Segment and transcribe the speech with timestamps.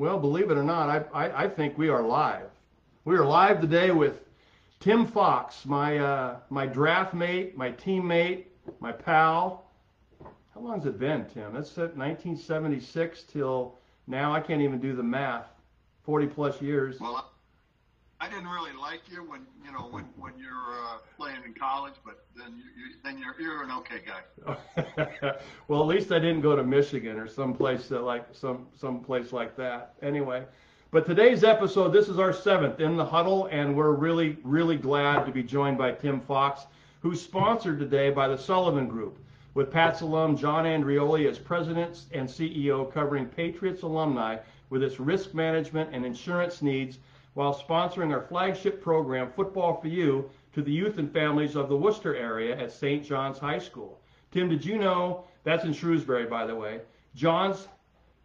[0.00, 2.48] Well, believe it or not, I, I, I think we are live.
[3.04, 4.22] We are live today with
[4.78, 8.44] Tim Fox, my, uh, my draft mate, my teammate,
[8.80, 9.70] my pal.
[10.54, 11.54] How long has it been, Tim?
[11.54, 14.32] It's 1976 till now.
[14.32, 15.48] I can't even do the math.
[16.04, 16.98] 40 plus years.
[16.98, 17.29] Well,
[18.22, 21.94] I didn't really like you when you know when when you're uh, playing in college,
[22.04, 25.34] but then you, you then you're you're an okay guy.
[25.68, 29.00] well, at least I didn't go to Michigan or some place that like some some
[29.00, 29.94] place like that.
[30.02, 30.44] Anyway,
[30.90, 35.24] but today's episode, this is our seventh in the huddle, and we're really really glad
[35.24, 36.66] to be joined by Tim Fox,
[37.00, 39.18] who's sponsored today by the Sullivan Group.
[39.54, 44.36] With Pats alum John Andreoli as president and CEO, covering Patriots alumni
[44.68, 46.98] with its risk management and insurance needs
[47.34, 51.76] while sponsoring our flagship program, Football for You, to the youth and families of the
[51.76, 53.04] Worcester area at St.
[53.04, 54.00] John's High School.
[54.32, 56.80] Tim, did you know that's in Shrewsbury, by the way?
[57.14, 57.68] John's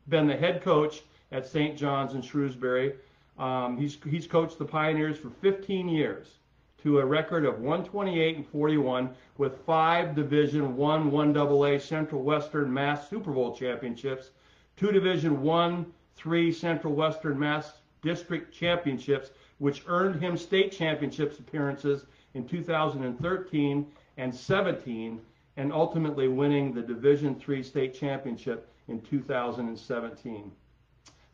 [0.07, 1.77] been the head coach at St.
[1.77, 2.95] John's in Shrewsbury.
[3.37, 6.37] Um, he's, he's coached the Pioneers for 15 years
[6.85, 13.09] to a record of 128 and 41 with five Division One, 1AA Central Western Mass
[13.09, 14.29] Super Bowl championships,
[14.77, 22.05] two Division One, three Central Western Mass district championships, which earned him state championships appearances
[22.35, 23.85] in 2013
[24.17, 25.19] and 17,
[25.57, 30.51] and ultimately winning the Division III state championship in 2017.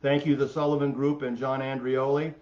[0.01, 2.33] Thank you, the Sullivan Group and John Andreoli.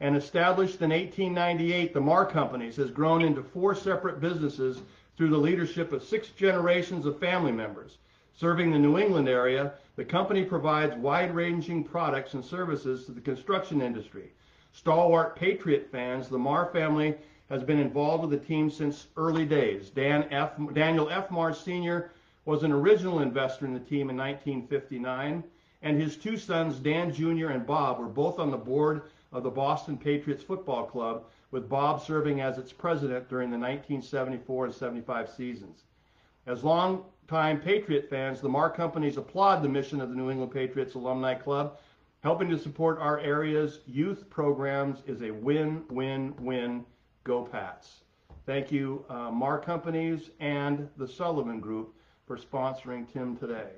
[0.00, 4.82] And established in 1898, the Marr Companies has grown into four separate businesses
[5.16, 7.96] through the leadership of six generations of family members.
[8.34, 13.80] Serving the New England area, the company provides wide-ranging products and services to the construction
[13.80, 14.30] industry.
[14.72, 17.14] Stalwart Patriot fans, the Marr family
[17.48, 19.88] has been involved with the team since early days.
[19.88, 20.52] Dan F.
[20.74, 21.30] Daniel F.
[21.30, 22.10] Marr Sr.
[22.44, 25.42] was an original investor in the team in 1959,
[25.82, 27.48] and his two sons, Dan Jr.
[27.48, 29.02] and Bob, were both on the board
[29.32, 34.66] of the Boston Patriots Football Club, with Bob serving as its president during the 1974
[34.66, 35.84] and 75 seasons.
[36.46, 36.62] As
[37.30, 41.34] long-time Patriot fans, the Marr Companies applaud the mission of the New England Patriots Alumni
[41.34, 41.78] Club.
[42.22, 46.84] Helping to support our area's youth programs is a win-win-win.
[47.24, 48.02] Go Pats.
[48.46, 51.94] Thank you, uh, Companies and the Sullivan Group
[52.26, 53.70] for sponsoring Tim today.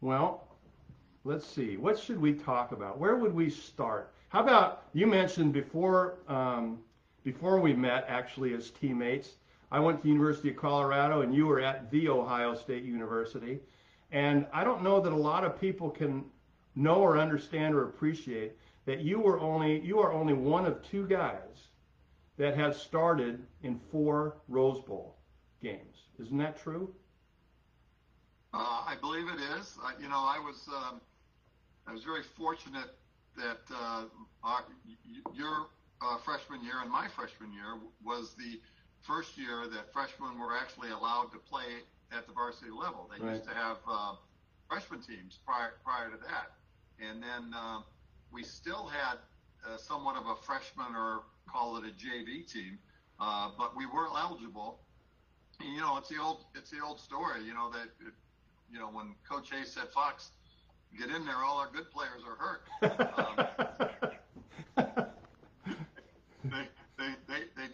[0.00, 0.48] Well,
[1.22, 1.76] let's see.
[1.76, 2.98] What should we talk about?
[2.98, 4.12] Where would we start?
[4.30, 6.80] How about you mentioned before um,
[7.22, 9.34] before we met actually as teammates
[9.70, 13.60] I went to the University of Colorado and you were at the Ohio State University.
[14.10, 16.24] And I don't know that a lot of people can
[16.74, 21.06] know or understand or appreciate that you were only you are only one of two
[21.06, 21.68] guys
[22.36, 25.16] that have started in four Rose Bowl
[25.62, 26.08] games.
[26.18, 26.92] Isn't that true?
[28.52, 29.78] Uh, I believe it is.
[29.84, 31.00] Uh, you know, I was um,
[31.86, 32.96] I was very fortunate
[33.36, 34.04] that uh,
[34.42, 34.64] our,
[35.34, 35.68] your
[36.00, 38.60] uh, freshman year and my freshman year was the
[39.02, 43.10] first year that freshmen were actually allowed to play at the varsity level.
[43.10, 43.36] They right.
[43.36, 44.14] used to have uh,
[44.68, 46.52] freshman teams prior prior to that,
[47.00, 47.80] and then uh,
[48.32, 49.18] we still had
[49.66, 52.78] uh, somewhat of a freshman or call it a JV team,
[53.18, 54.78] uh, but we weren't eligible.
[55.60, 57.42] And, you know, it's the old it's the old story.
[57.44, 58.14] You know that it,
[58.72, 60.30] you know when Coach Hayes said Fox,
[60.98, 62.62] get in there, all our good players are hurt.
[64.76, 64.86] Um,
[66.44, 66.68] they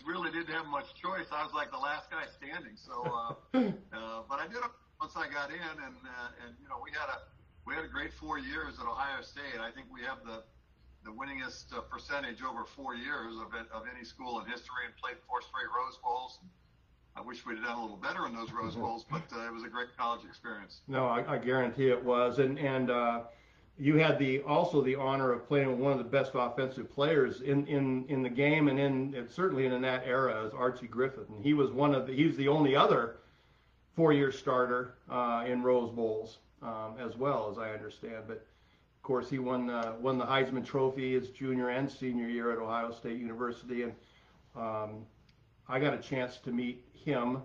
[0.06, 1.27] really didn't have much choice.
[1.34, 2.78] I was like the last guy standing.
[2.78, 3.34] So, uh,
[3.93, 6.91] uh, but I did it once I got in, and uh, and you know we
[6.94, 7.27] had a
[7.67, 9.59] we had a great four years at Ohio State.
[9.61, 10.47] I think we have the
[11.05, 14.95] the winningest uh, percentage over four years of it, of any school in history, and
[14.97, 16.39] played four straight Rose Bowls.
[17.16, 18.83] I wish we'd done a little better in those Rose mm-hmm.
[18.83, 20.83] Bowls, but uh, it was a great college experience.
[20.87, 22.91] No, I, I guarantee it was, and and.
[22.91, 23.21] Uh,
[23.78, 27.42] you had the also the honor of playing with one of the best offensive players
[27.42, 31.25] in in in the game and in certainly in that era as Archie Griffin.
[31.28, 33.16] And he was one of the he was the only other
[33.95, 38.24] four-year starter uh, in Rose Bowls um, as well as I understand.
[38.27, 42.53] But of course he won uh, won the Heisman Trophy his junior and senior year
[42.53, 43.83] at Ohio State University.
[43.83, 43.92] And
[44.56, 45.04] um,
[45.68, 47.42] I got a chance to meet him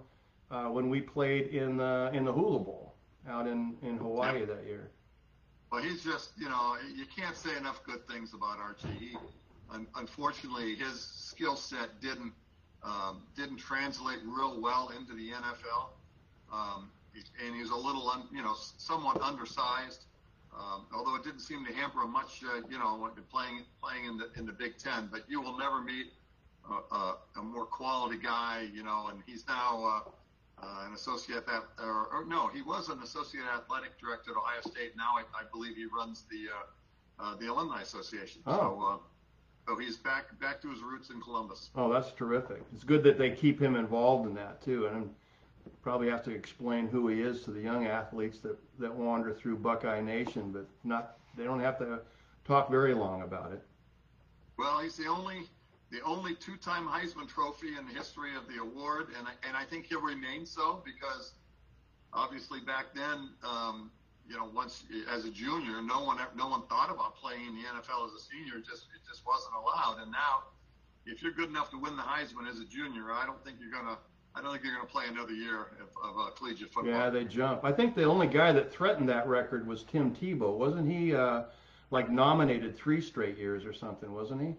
[0.50, 2.96] uh, when we played in the in the Hula Bowl
[3.28, 4.92] out in in Hawaii that year.
[5.72, 8.98] Well, he's just, you know, you can't say enough good things about Archie.
[8.98, 9.22] He,
[9.70, 12.36] un- unfortunately, his skill set didn't
[12.84, 15.92] um, didn't translate real well into the NFL,
[16.52, 20.08] um, and he was a little, un- you know, somewhat undersized.
[20.52, 24.18] Um, although it didn't seem to hamper him much, uh, you know, playing playing in
[24.18, 25.10] the in the Big Ten.
[25.10, 26.08] But you will never meet
[26.70, 30.06] a, a, a more quality guy, you know, and he's now.
[30.62, 34.62] Uh, an associate that, or, or, no, he was an associate athletic director at Ohio
[34.62, 34.96] State.
[34.96, 38.42] Now I, I believe he runs the uh, uh, the Alumni Association.
[38.46, 38.58] Oh.
[38.58, 38.98] So, uh,
[39.68, 41.72] so he's back back to his roots in Columbus.
[41.76, 42.62] Oh, that's terrific.
[42.74, 45.10] It's good that they keep him involved in that too, and
[45.82, 49.58] probably have to explain who he is to the young athletes that that wander through
[49.58, 52.00] Buckeye Nation, but not they don't have to
[52.46, 53.64] talk very long about it.
[54.58, 55.48] Well, he's the only
[55.92, 59.66] the only two-time Heisman Trophy in the history of the award, and I, and I
[59.66, 61.34] think he'll remain so because
[62.14, 63.92] obviously back then, um,
[64.28, 67.68] you know, once as a junior, no one no one thought about playing in the
[67.68, 68.58] NFL as a senior.
[68.58, 70.02] It just it just wasn't allowed.
[70.02, 70.44] And now,
[71.06, 73.72] if you're good enough to win the Heisman as a junior, I don't think you're
[73.72, 73.98] gonna
[74.34, 76.94] I don't think you're gonna play another year of, of uh, collegiate football.
[76.94, 77.66] Yeah, they jump.
[77.66, 81.14] I think the only guy that threatened that record was Tim Tebow, wasn't he?
[81.14, 81.44] Uh,
[81.90, 84.56] like nominated three straight years or something, wasn't he?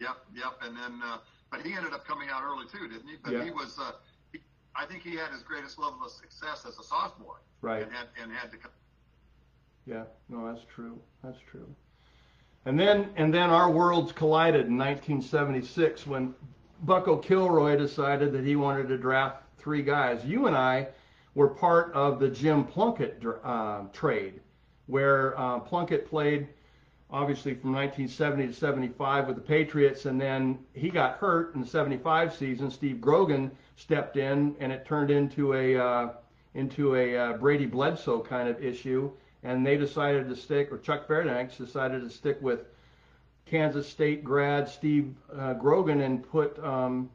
[0.00, 0.16] Yep.
[0.34, 0.52] Yep.
[0.62, 1.18] And then, uh,
[1.50, 3.16] but he ended up coming out early too, didn't he?
[3.22, 3.44] But Yeah.
[3.44, 3.78] he was.
[3.78, 3.92] Uh,
[4.32, 4.40] he,
[4.76, 7.40] I think he had his greatest level of success as a sophomore.
[7.60, 7.82] Right.
[7.82, 8.56] And had and had to.
[8.58, 8.70] come.
[9.86, 10.98] Yeah, no, that's true.
[11.22, 11.66] That's true.
[12.66, 16.34] And then and then our worlds collided in 1976 when
[16.82, 20.24] Bucko Kilroy decided that he wanted to draft three guys.
[20.24, 20.88] You and I
[21.34, 24.40] were part of the Jim Plunkett uh, trade,
[24.86, 26.48] where uh, Plunkett played
[27.10, 31.66] obviously from 1970 to 75 with the Patriots, and then he got hurt in the
[31.66, 32.70] 75 season.
[32.70, 36.12] Steve Grogan stepped in, and it turned into a uh,
[36.54, 39.10] into a uh, Brady Bledsoe kind of issue,
[39.42, 42.60] and they decided to stick, or Chuck Fairbanks decided to stick with
[43.46, 47.10] Kansas State grad Steve uh, Grogan and put um,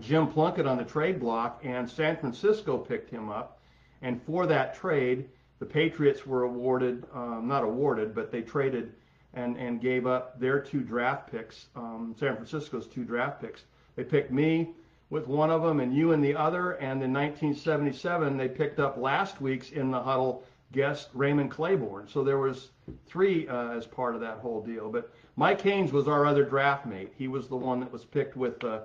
[0.00, 3.60] Jim Plunkett on the trade block, and San Francisco picked him up.
[4.02, 5.28] And for that trade,
[5.58, 8.92] the Patriots were awarded, um, not awarded, but they traded
[9.34, 13.64] and, and gave up their two draft picks, um, San Francisco's two draft picks.
[13.96, 14.70] They picked me
[15.10, 16.72] with one of them and you in the other.
[16.72, 22.08] And in 1977, they picked up last week's in the huddle guest Raymond Clayborn.
[22.10, 22.70] So there was
[23.06, 24.88] three uh, as part of that whole deal.
[24.88, 27.12] But Mike Haynes was our other draft mate.
[27.16, 28.80] He was the one that was picked with uh,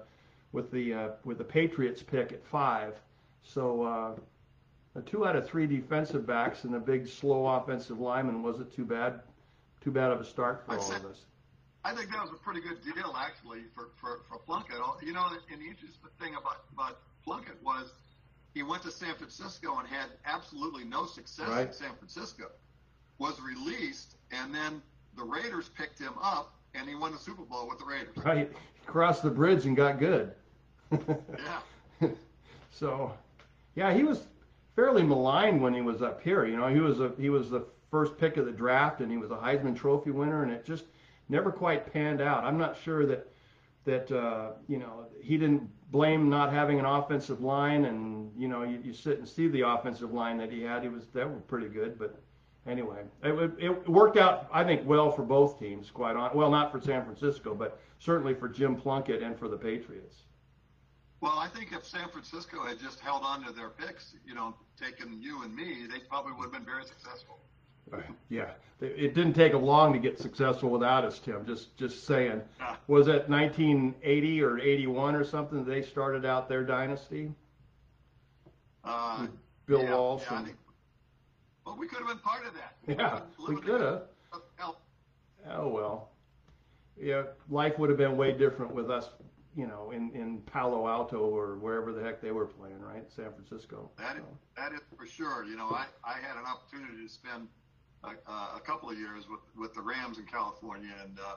[0.52, 2.96] with the uh, with the Patriots pick at five.
[3.44, 4.16] So uh,
[4.96, 8.86] a two out of three defensive backs and a big slow offensive lineman wasn't too
[8.86, 9.22] bad.
[9.86, 11.26] Too bad of a start for I'd all of us.
[11.84, 14.78] I think that was a pretty good deal actually for for for Plunkett.
[15.04, 17.94] You know, and the interesting thing about about Plunkett was
[18.56, 22.46] he went to San Francisco and had absolutely no success in San Francisco.
[23.20, 24.82] Was released, and then
[25.16, 28.18] the Raiders picked him up, and he won the Super Bowl with the Raiders.
[28.18, 28.52] Right,
[28.88, 30.34] crossed the bridge and got good.
[32.02, 32.10] Yeah.
[32.72, 33.14] So,
[33.76, 34.26] yeah, he was
[34.76, 36.46] fairly maligned when he was up here.
[36.46, 39.18] You know, he was a he was the first pick of the draft, and he
[39.18, 40.86] was a Heisman Trophy winner, and it just
[41.30, 42.44] never quite panned out.
[42.44, 43.28] I'm not sure that
[43.86, 48.64] that uh, you know he didn't blame not having an offensive line, and you know
[48.64, 50.84] you, you sit and see the offensive line that he had.
[50.84, 52.20] He was that were pretty good, but
[52.68, 55.90] anyway, it, it worked out I think well for both teams.
[55.92, 59.58] Quite on well, not for San Francisco, but certainly for Jim Plunkett and for the
[59.58, 60.24] Patriots.
[61.22, 64.54] Well, I think if San Francisco had just held on to their picks, you know,
[64.80, 67.40] taken you and me, they probably would have been very successful.
[68.30, 68.50] Yeah,
[68.82, 71.46] it didn't take long to get successful without us, Tim.
[71.46, 72.42] Just just saying.
[72.88, 77.32] Was it 1980 or 81 or something that they started out their dynasty?
[78.84, 79.28] Uh,
[79.66, 80.24] Bill yeah, Walsh.
[80.30, 80.58] yeah, and, think-
[81.66, 82.76] well, we could have been part of that.
[82.88, 84.04] yeah, we could have.
[85.50, 86.10] Oh well.
[87.00, 89.10] Yeah, life would have been way different with us,
[89.56, 93.04] you know, in in Palo Alto or wherever the heck they were playing, right?
[93.16, 93.92] San Francisco.
[93.98, 95.44] That is, So, that is for sure.
[95.46, 97.48] You know, I, I had an opportunity to spend
[98.28, 101.36] a, a couple of years with, with the Rams in California, and uh,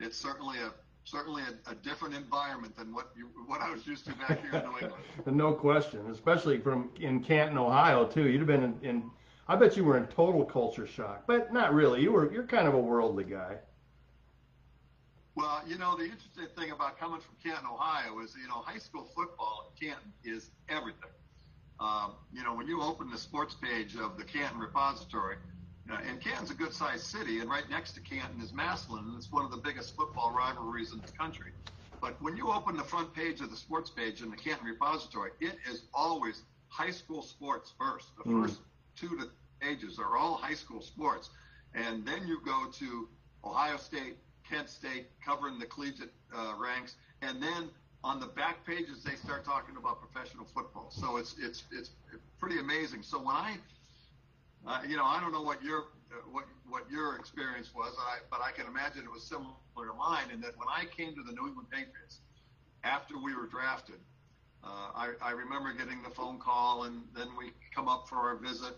[0.00, 0.72] it's certainly a
[1.04, 4.60] certainly a, a different environment than what you what I was used to back here
[4.60, 5.04] in New England.
[5.26, 8.28] no question, especially from in Canton, Ohio too.
[8.28, 9.10] You'd have been in, in
[9.48, 12.02] I bet you were in total culture shock, but not really.
[12.02, 13.56] You were you're kind of a worldly guy.
[15.34, 18.78] Well, you know, the interesting thing about coming from Canton, Ohio, is you know high
[18.78, 21.10] school football in Canton is everything.
[21.80, 25.36] Um, you know, when you open the sports page of the Canton Repository,
[26.06, 29.44] and Canton's a good-sized city, and right next to Canton is Massillon, and it's one
[29.44, 31.52] of the biggest football rivalries in the country.
[32.00, 35.30] But when you open the front page of the sports page in the Canton Repository,
[35.40, 38.16] it is always high school sports first.
[38.16, 38.42] The Mm.
[38.42, 38.60] first
[38.96, 39.30] two to
[39.60, 41.30] pages are all high school sports,
[41.74, 43.08] and then you go to
[43.44, 44.16] Ohio State,
[44.48, 47.70] Kent State, covering the collegiate uh, ranks, and then
[48.04, 50.90] on the back pages they start talking about professional football.
[50.90, 51.90] So it's it's it's
[52.38, 53.02] pretty amazing.
[53.02, 53.56] So when I
[54.66, 58.18] uh, you know, I don't know what your uh, what what your experience was, I,
[58.30, 60.30] but I can imagine it was similar to mine.
[60.32, 62.20] In that when I came to the New England Patriots
[62.84, 64.00] after we were drafted,
[64.64, 68.36] uh, I, I remember getting the phone call, and then we come up for our
[68.36, 68.76] visit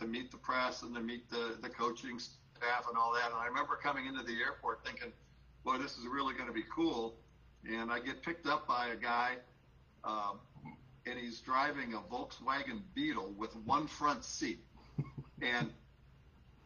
[0.00, 3.26] to meet the press and to meet the the coaching staff and all that.
[3.26, 5.12] And I remember coming into the airport thinking,
[5.64, 7.16] boy, this is really going to be cool.
[7.68, 9.36] And I get picked up by a guy,
[10.04, 10.38] um,
[11.06, 14.60] and he's driving a Volkswagen Beetle with one front seat.
[15.42, 15.70] And,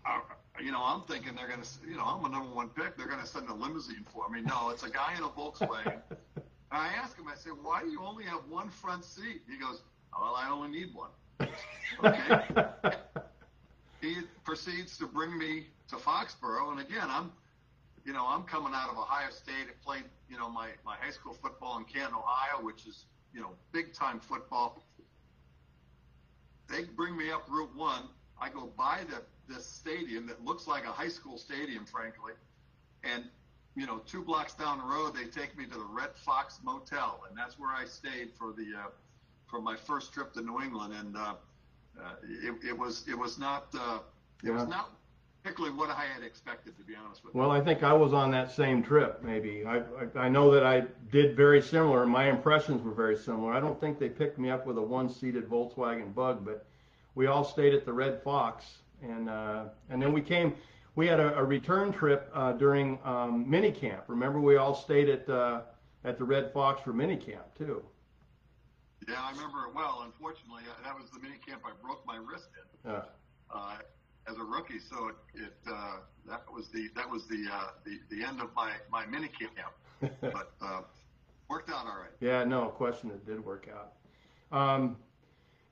[0.07, 0.21] uh,
[0.63, 2.97] you know, I'm thinking they're going to, you know, I'm a number one pick.
[2.97, 4.41] They're going to send a limousine for me.
[4.41, 6.01] No, it's a guy in a Volkswagen.
[6.37, 9.43] and I asked him, I said, why do you only have one front seat?
[9.49, 9.83] He goes,
[10.19, 11.11] well, I only need one.
[12.05, 12.67] okay.
[14.01, 17.33] he proceeds to bring me to Foxborough, and again, I'm,
[18.05, 19.69] you know, I'm coming out of Ohio State.
[19.69, 23.41] I played, you know, my my high school football in Canton, Ohio, which is, you
[23.41, 24.83] know, big time football.
[26.69, 28.05] They bring me up Route One.
[28.43, 29.23] I go by the
[29.53, 32.33] this stadium that looks like a high school stadium, frankly,
[33.05, 33.25] and
[33.75, 37.21] you know, two blocks down the road, they take me to the Red Fox Motel,
[37.29, 38.89] and that's where I stayed for the uh,
[39.47, 41.35] for my first trip to New England, and uh,
[42.01, 43.99] uh, it, it was it was not uh,
[44.43, 44.55] it Yeah.
[44.55, 44.91] was not
[45.43, 47.41] particularly what I had expected, to be honest with you.
[47.41, 49.23] Well, I think I was on that same trip.
[49.23, 52.07] Maybe I, I I know that I did very similar.
[52.07, 53.53] My impressions were very similar.
[53.53, 56.67] I don't think they picked me up with a one-seated Volkswagen Bug, but
[57.15, 58.65] we all stayed at the Red Fox,
[59.03, 60.55] and uh, and then we came.
[60.95, 64.05] We had a, a return trip uh, during um, mini camp.
[64.09, 65.63] Remember, we all stayed at uh,
[66.05, 67.83] at the Red Fox for mini camp too.
[69.09, 70.03] Yeah, I remember it well.
[70.05, 72.49] Unfortunately, uh, that was the mini camp I broke my wrist
[72.85, 73.05] in Uh,
[73.53, 73.77] uh,
[74.29, 74.79] as a rookie.
[74.79, 75.97] So it, it uh,
[76.29, 79.73] that was the that was the uh, the the end of my my mini camp,
[80.21, 80.83] but uh,
[81.49, 82.11] worked out all right.
[82.21, 83.93] Yeah, no question, it did work out.
[84.57, 84.97] Um,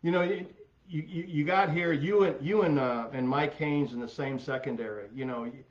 [0.02, 0.22] you know,
[0.90, 4.08] you, you you got here, you and you and uh, and Mike Haynes in the
[4.08, 5.08] same secondary.
[5.14, 5.64] You know, you,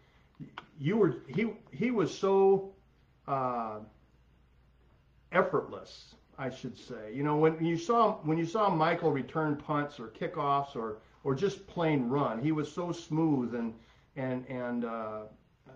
[0.80, 2.74] you were he he was so
[3.28, 3.80] uh,
[5.34, 7.14] effortless, I should say.
[7.14, 11.36] You know, when you saw when you saw Michael return punts or kickoffs or or
[11.36, 13.74] just plain run, he was so smooth and
[14.16, 15.24] and and uh,
[15.68, 15.72] uh,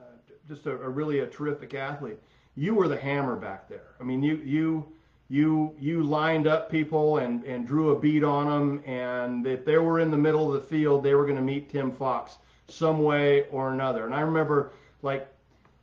[0.47, 2.19] just a, a really a terrific athlete.
[2.55, 3.95] You were the hammer back there.
[3.99, 4.93] I mean, you you
[5.33, 9.79] you you lined up people and and drew a beat on them, and if they
[9.79, 12.37] were in the middle of the field, they were going to meet Tim Fox
[12.67, 14.05] some way or another.
[14.05, 15.27] And I remember like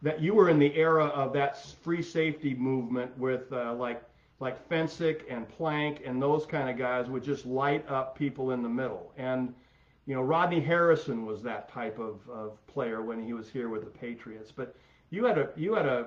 [0.03, 4.01] that you were in the era of that free safety movement with uh, like
[4.39, 8.63] like Fencik and Plank and those kind of guys would just light up people in
[8.63, 9.13] the middle.
[9.17, 9.53] And
[10.07, 13.83] you know, Rodney Harrison was that type of, of player when he was here with
[13.83, 14.53] the Patriots.
[14.53, 14.77] But
[15.11, 16.07] you had a you had a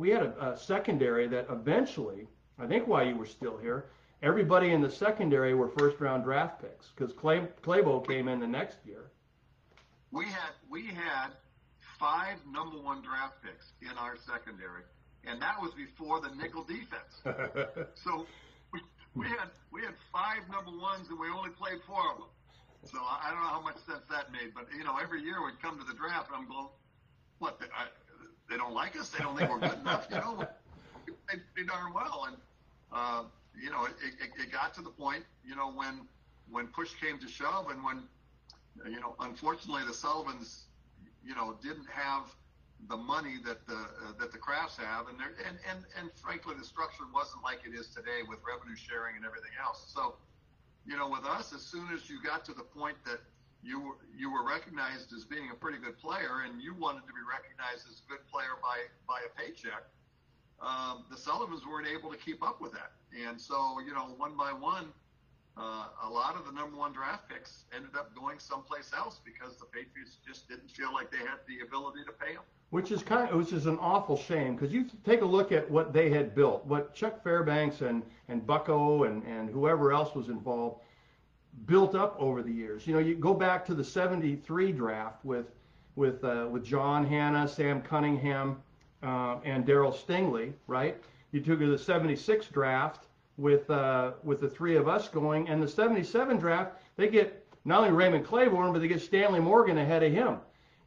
[0.00, 2.26] we had a, a secondary that eventually,
[2.58, 3.90] I think, while you were still here,
[4.22, 8.46] everybody in the secondary were first round draft picks because Clay, Claybo came in the
[8.46, 9.10] next year.
[10.10, 11.36] We had we had
[11.98, 14.84] five number one draft picks in our secondary,
[15.24, 17.20] and that was before the nickel defense.
[18.02, 18.26] So
[18.72, 18.80] we,
[19.14, 22.32] we had we had five number ones, and we only played four of them.
[22.84, 25.44] So I, I don't know how much sense that made, but you know, every year
[25.44, 26.68] we'd come to the draft, and I'm going,
[27.38, 27.60] what?
[27.60, 27.92] They, I,
[28.50, 29.10] they don't like us?
[29.10, 30.08] They don't think we're good enough?
[30.10, 30.36] You know,
[31.28, 32.36] played pretty darn well, and
[32.92, 33.24] uh,
[33.60, 36.08] you know, it, it, it got to the point, you know, when
[36.50, 38.02] when push came to shove, and when
[38.86, 40.66] you know, unfortunately, the Sullivans,
[41.24, 42.34] you know, didn't have
[42.88, 46.54] the money that the uh, that the Crafts have, and they're- and and and frankly,
[46.58, 49.90] the structure wasn't like it is today with revenue sharing and everything else.
[49.94, 50.16] So,
[50.86, 53.20] you know, with us, as soon as you got to the point that
[53.62, 57.12] you were you were recognized as being a pretty good player, and you wanted to
[57.12, 59.84] be recognized as a good player by by a paycheck,
[60.60, 62.92] um, the Sullivans weren't able to keep up with that,
[63.26, 64.92] and so you know, one by one.
[65.56, 69.56] Uh, a lot of the number one draft picks ended up going someplace else because
[69.58, 72.44] the Patriots just didn't feel like they had the ability to pay them.
[72.70, 75.68] which is kind of, which is an awful shame because you take a look at
[75.70, 80.28] what they had built, what Chuck Fairbanks and and Bucko and and whoever else was
[80.28, 80.80] involved
[81.66, 82.86] built up over the years.
[82.86, 85.46] You know, you go back to the '73 draft with
[85.96, 88.62] with uh, with John Hannah, Sam Cunningham,
[89.02, 91.00] uh, and Darryl Stingley, right?
[91.32, 95.68] You took the '76 draft with uh, with the three of us going, and the
[95.68, 100.12] '77 draft they get not only Raymond Clayborn, but they get Stanley Morgan ahead of
[100.12, 100.38] him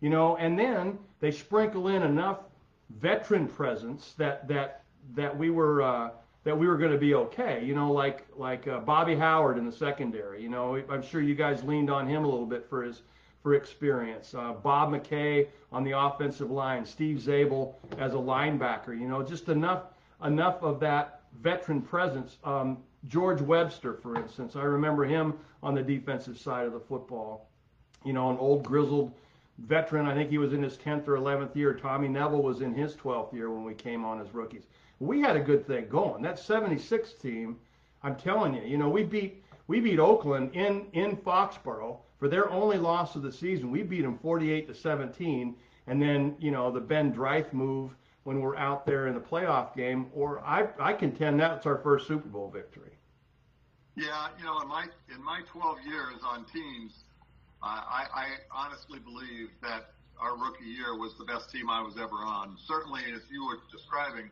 [0.03, 2.39] you know, and then they sprinkle in enough
[2.99, 4.83] veteran presence that that
[5.15, 6.09] that we were uh,
[6.43, 7.63] that we were going to be okay.
[7.63, 10.41] You know, like like uh, Bobby Howard in the secondary.
[10.41, 13.01] You know, I'm sure you guys leaned on him a little bit for his
[13.41, 14.33] for experience.
[14.33, 18.97] Uh, Bob McKay on the offensive line, Steve Zabel as a linebacker.
[18.97, 19.83] You know, just enough
[20.23, 22.38] enough of that veteran presence.
[22.43, 27.50] Um, George Webster, for instance, I remember him on the defensive side of the football
[28.03, 29.12] you know, an old grizzled
[29.59, 30.05] veteran.
[30.05, 31.73] I think he was in his 10th or 11th year.
[31.73, 34.63] Tommy Neville was in his 12th year when we came on as rookies.
[35.05, 36.22] We had a good thing going.
[36.24, 37.57] That 76 team,
[38.03, 42.50] I'm telling you, you know, we beat we beat Oakland in in Foxborough for their
[42.51, 45.57] only loss of the season, we beat them 48 to 17.
[45.88, 49.75] And then, you know, the Ben Dreith move when we're out there in the playoff
[49.75, 52.91] game, or I, I contend that's our first Super Bowl victory.
[53.98, 57.03] Yeah, you know, in my in my 12 years on teams,
[57.62, 61.98] uh, I, I honestly believe that our rookie year was the best team I was
[61.98, 62.55] ever on.
[62.65, 64.31] Certainly, as you were describing,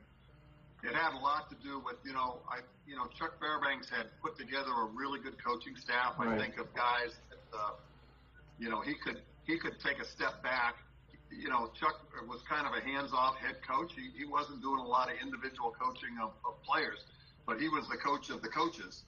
[0.83, 4.07] it had a lot to do with you know I you know Chuck Fairbanks had
[4.21, 6.15] put together a really good coaching staff.
[6.17, 7.71] I think of guys that uh,
[8.59, 10.75] you know he could he could take a step back.
[11.29, 13.93] You know Chuck was kind of a hands-off head coach.
[13.95, 17.05] He he wasn't doing a lot of individual coaching of, of players,
[17.45, 19.03] but he was the coach of the coaches.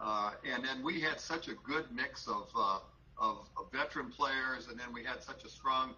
[0.00, 2.80] Uh, and then we had such a good mix of, uh,
[3.16, 5.94] of of veteran players, and then we had such a strong,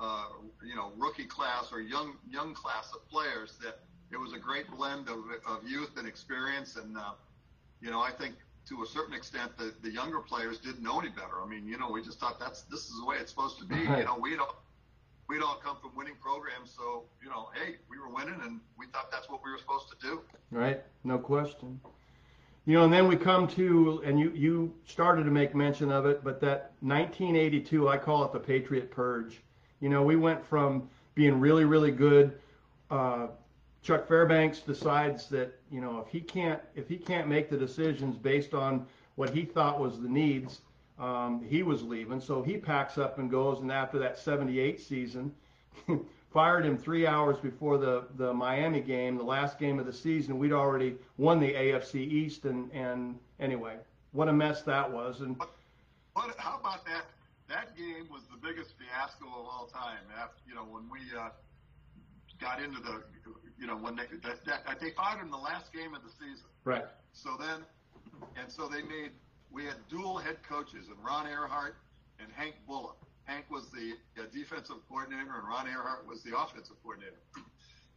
[0.00, 0.26] uh,
[0.64, 3.80] you know, rookie class or young young class of players that
[4.12, 6.76] it was a great blend of, of youth and experience.
[6.76, 7.12] And uh,
[7.80, 8.34] you know, I think
[8.68, 11.42] to a certain extent the, the younger players didn't know any better.
[11.42, 13.64] I mean, you know, we just thought that's this is the way it's supposed to
[13.64, 13.86] be.
[13.86, 13.98] Right.
[13.98, 14.62] You know, we'd all
[15.28, 18.86] we'd all come from winning programs, so you know, hey, we were winning, and we
[18.86, 20.20] thought that's what we were supposed to do.
[20.50, 20.82] right?
[21.04, 21.80] No question.
[22.66, 26.04] You know, and then we come to, and you you started to make mention of
[26.06, 29.40] it, but that 1982, I call it the Patriot Purge.
[29.80, 32.38] You know, we went from being really really good.
[32.90, 33.28] Uh,
[33.82, 38.16] Chuck Fairbanks decides that you know if he can't if he can't make the decisions
[38.16, 40.60] based on what he thought was the needs,
[40.98, 42.20] um, he was leaving.
[42.20, 43.60] So he packs up and goes.
[43.60, 45.34] And after that 78 season,
[46.32, 50.38] fired him three hours before the, the Miami game, the last game of the season.
[50.38, 53.76] We'd already won the AFC East, and, and anyway,
[54.12, 55.20] what a mess that was.
[55.20, 56.34] And What?
[56.38, 57.06] How about that?
[57.48, 59.98] That game was the biggest fiasco of all time.
[60.16, 61.30] After you know when we uh,
[62.40, 63.02] got into the,
[63.58, 66.48] you know when they that, that, they fired him the last game of the season.
[66.64, 67.64] right, So then,
[68.36, 69.12] and so they made
[69.50, 71.74] we had dual head coaches, and Ron Erhardt
[72.18, 72.94] and Hank Bullough.
[73.24, 77.20] Hank was the uh, defensive coordinator, and Ron Erhardt was the offensive coordinator.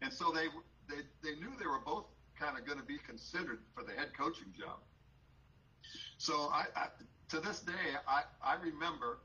[0.02, 0.48] And so they
[0.90, 2.06] they they knew they were both
[2.38, 4.80] kind of going to be considered for the head coaching job.
[6.18, 6.88] So I, I
[7.30, 9.20] to this day I I remember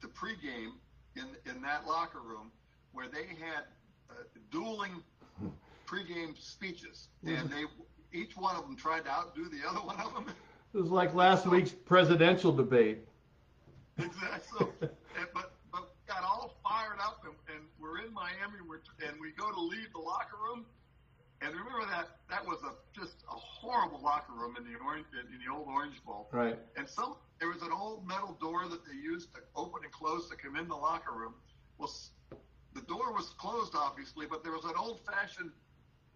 [0.00, 0.72] the pregame
[1.16, 2.50] in in that locker room
[2.92, 3.64] where they had
[4.50, 5.02] dueling
[5.86, 7.64] pregame speeches, and they
[8.12, 10.26] each one of them tried to outdo the other one of them.
[10.74, 13.06] it was like last week's presidential debate.
[13.98, 14.58] exactly.
[14.58, 19.20] So, and, but but got all fired up, and, and we're in Miami, we're, and
[19.20, 20.64] we go to leave the locker room.
[21.40, 25.38] And remember that that was a just a horrible locker room in the orange in
[25.38, 26.28] the old Orange Bowl.
[26.32, 29.92] Right, And some there was an old metal door that they used to open and
[29.92, 31.34] close to come in the locker room.
[31.78, 31.92] Well,
[32.78, 35.50] the door was closed obviously, but there was an old-fashioned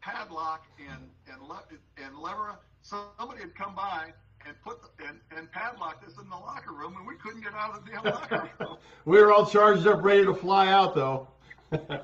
[0.00, 1.64] padlock and and le-
[2.02, 2.56] and lever.
[2.82, 4.12] Somebody had come by
[4.46, 7.52] and put the, and and padlocked us in the locker room, and we couldn't get
[7.54, 8.76] out of the damn locker room.
[9.04, 11.28] we were all charged up, ready to fly out, though.
[11.70, 11.80] Man,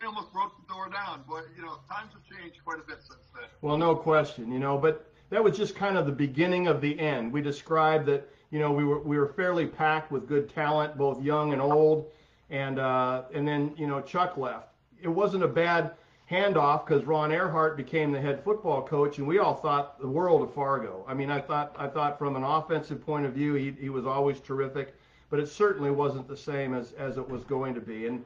[0.00, 1.22] we almost broke the door down.
[1.28, 3.48] But you know, times have changed quite a bit since then.
[3.60, 6.98] Well, no question, you know, but that was just kind of the beginning of the
[6.98, 7.32] end.
[7.32, 11.22] We described that, you know, we were we were fairly packed with good talent, both
[11.22, 12.10] young and old,
[12.50, 14.68] and uh, and then you know Chuck left.
[15.00, 15.92] It wasn't a bad
[16.30, 20.42] handoff because Ron Erhardt became the head football coach, and we all thought the world
[20.42, 21.04] of Fargo.
[21.08, 24.06] I mean, I thought I thought from an offensive point of view, he he was
[24.06, 24.94] always terrific,
[25.30, 28.24] but it certainly wasn't the same as as it was going to be, and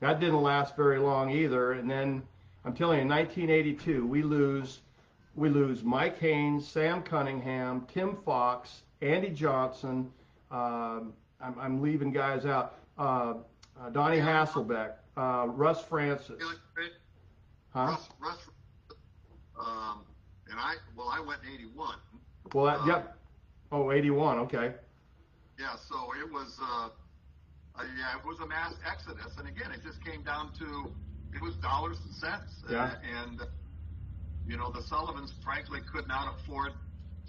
[0.00, 1.72] that didn't last very long either.
[1.72, 2.22] And then
[2.64, 4.80] I'm telling you, in 1982, we lose
[5.34, 10.10] we lose Mike Haynes, Sam Cunningham, Tim Fox, Andy Johnson.
[10.50, 12.74] Um, I'm, I'm leaving guys out.
[12.98, 13.34] Uh,
[13.80, 16.30] uh, Donnie Hasselbeck, uh, Russ Francis.
[16.40, 16.50] You know,
[16.84, 16.92] it-
[17.70, 17.86] Huh?
[17.86, 18.38] Russ, Russ,
[19.58, 20.04] um,
[20.50, 21.96] and I well, I went in '81.
[22.52, 23.16] Well, that, yep.
[23.70, 24.38] Oh, 81.
[24.40, 24.74] Okay.
[25.58, 26.88] Yeah, so it was, uh,
[27.76, 30.92] uh, yeah, it was a mass exodus, and again, it just came down to
[31.34, 32.82] it was dollars and cents, Yeah.
[32.84, 33.40] uh, and
[34.46, 36.72] you know the Sullivans frankly could not afford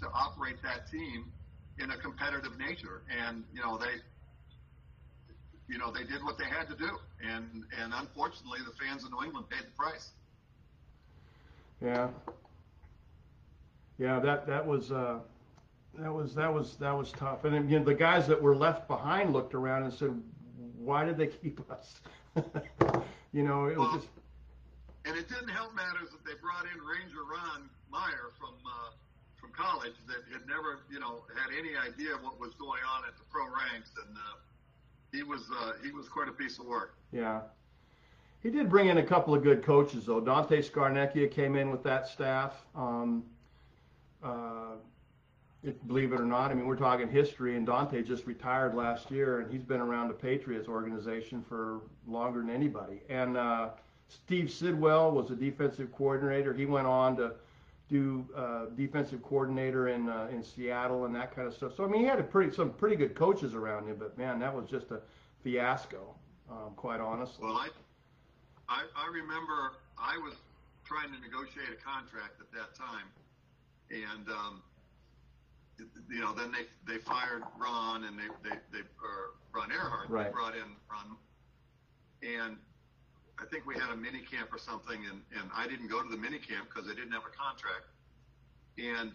[0.00, 1.32] to operate that team
[1.78, 4.02] in a competitive nature, and you know they,
[5.68, 6.90] you know they did what they had to do,
[7.22, 10.10] and and unfortunately the fans in New England paid the price.
[11.82, 12.08] Yeah.
[13.98, 15.20] Yeah, that that was uh,
[15.98, 17.44] that was that was that was tough.
[17.44, 20.20] And then, you know, the guys that were left behind looked around and said,
[20.78, 22.00] "Why did they keep us?"
[23.32, 24.08] you know, it was just
[25.04, 28.90] And it didn't help matters that they brought in Ranger Ron Meyer from uh,
[29.38, 33.16] from college that had never, you know, had any idea what was going on at
[33.16, 34.42] the pro ranks, and uh,
[35.14, 36.96] he was uh, he was quite a piece of work.
[37.12, 37.40] Yeah.
[38.42, 40.20] He did bring in a couple of good coaches, though.
[40.20, 42.66] Dante Scarnecchia came in with that staff.
[42.74, 43.24] Um,
[44.22, 44.76] uh,
[45.62, 46.50] it, believe it or not.
[46.50, 50.08] I mean, we're talking history, and Dante just retired last year, and he's been around
[50.08, 53.00] the Patriots organization for longer than anybody.
[53.08, 53.70] And uh,
[54.08, 56.52] Steve Sidwell was a defensive coordinator.
[56.52, 57.32] He went on to
[57.88, 61.72] do uh, defensive coordinator in uh, in Seattle and that kind of stuff.
[61.76, 64.38] So I mean, he had a pretty some pretty good coaches around him, but man,
[64.40, 65.00] that was just a
[65.42, 66.14] fiasco,
[66.50, 67.44] um, quite honestly.
[67.44, 67.68] Well, I,
[68.68, 70.34] I I remember I was
[70.84, 73.06] trying to negotiate a contract at that time,
[73.90, 74.62] and um,
[76.10, 80.08] you know, then they they fired Ron and they they they or Ron Erhardt.
[80.08, 80.26] Right.
[80.26, 81.16] They brought in Ron,
[82.22, 82.56] and
[83.40, 86.08] I think we had a mini camp or something, and and I didn't go to
[86.08, 87.90] the mini camp because I didn't have a contract,
[88.78, 89.12] and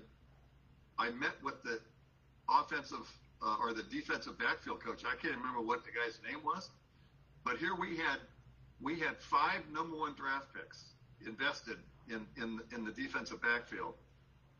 [0.97, 1.79] I met with the
[2.49, 3.07] offensive
[3.41, 5.03] uh, or the defensive backfield coach.
[5.05, 6.69] I can't remember what the guy's name was,
[7.45, 8.19] but here we had
[8.81, 11.77] we had five number one draft picks invested
[12.09, 13.93] in in in the defensive backfield,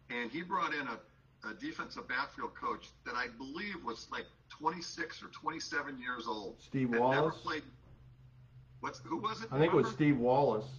[0.10, 1.00] and he brought in a
[1.48, 6.56] a defensive backfield coach that I believe was like 26 or 27 years old.
[6.60, 7.16] Steve Wallace.
[7.16, 7.64] Never played.
[8.82, 9.50] What's who was it?
[9.52, 9.96] I think it was Remember?
[9.96, 10.70] Steve Wallace.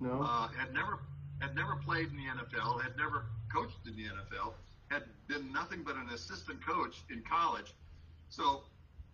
[0.00, 0.22] No.
[0.22, 1.00] Uh, had never
[1.40, 2.82] had never played in the NFL.
[2.82, 4.54] Had never coached in the NFL.
[4.88, 7.74] Had been nothing but an assistant coach in college.
[8.28, 8.62] So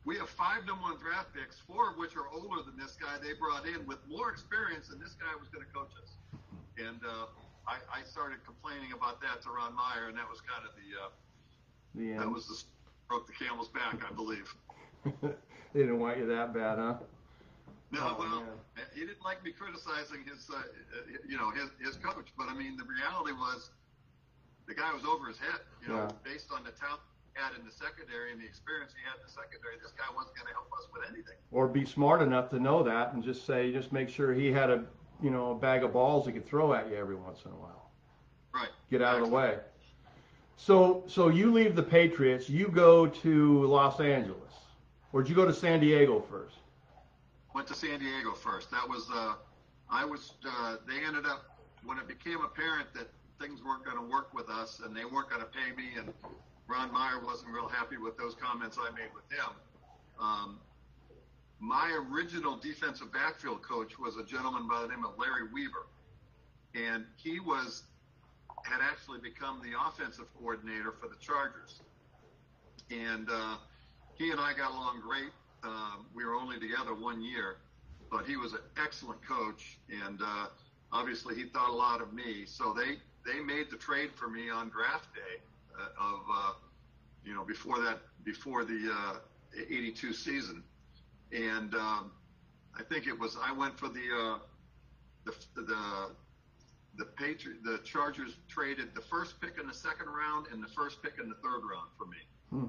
[0.04, 3.16] we have five number one draft picks, four of which are older than this guy
[3.22, 6.11] they brought in with more experience than this guy was going to coach us.
[6.76, 7.26] And uh,
[7.66, 10.88] I, I started complaining about that to Ron Meyer, and that was kind of the
[10.98, 11.11] uh,
[11.94, 12.58] the that was the
[13.08, 14.52] broke the camel's back, I believe.
[15.22, 16.94] they didn't want you that bad, huh?
[17.92, 18.87] No, Oh, well, man.
[18.94, 20.62] he didn't like me criticizing his, uh,
[21.28, 22.33] you know, his his coach.
[22.38, 23.70] But I mean, the reality was,
[24.66, 25.61] the guy was over his head.
[25.83, 26.09] You know, Yeah.
[26.24, 27.02] based on the talent
[27.35, 30.09] he had in the secondary and the experience he had in the secondary, this guy
[30.16, 31.37] wasn't going to help us with anything.
[31.50, 34.70] Or be smart enough to know that and just say, just make sure he had
[34.70, 34.85] a,
[35.22, 37.57] you know, a bag of balls he could throw at you every once in a
[37.57, 37.90] while.
[38.55, 38.68] Right.
[38.90, 39.59] Get out of the way.
[40.57, 44.52] So, so you leave the Patriots, you go to Los Angeles,
[45.12, 46.57] or did you go to San Diego first?
[47.54, 48.70] Went to San Diego first.
[48.70, 49.34] That was, uh,
[49.90, 50.34] I was.
[50.44, 53.08] Uh, they ended up when it became apparent that
[53.40, 56.12] things weren't going to work with us and they weren't going to pay me, and
[56.68, 59.52] Ron Meyer wasn't real happy with those comments I made with him.
[60.18, 60.60] Um,
[61.58, 65.86] my original defensive backfield coach was a gentleman by the name of Larry Weaver,
[66.74, 67.84] and he was
[68.64, 71.80] had actually become the offensive coordinator for the Chargers,
[72.90, 73.56] and uh,
[74.14, 75.30] he and I got along great.
[75.64, 77.57] Um, we were only together one year,
[78.11, 80.46] but he was an excellent coach, and uh,
[80.92, 82.44] obviously he thought a lot of me.
[82.46, 85.40] So they they made the trade for me on draft day
[85.79, 86.53] uh, of uh,
[87.25, 89.16] you know before that before the uh,
[89.70, 90.62] '82 season,
[91.33, 92.11] and um,
[92.79, 94.38] I think it was I went for the uh,
[95.25, 96.11] the the
[96.98, 101.03] the Patri- the Chargers traded the first pick in the second round and the first
[101.03, 102.18] pick in the third round for me.
[102.51, 102.66] Hmm.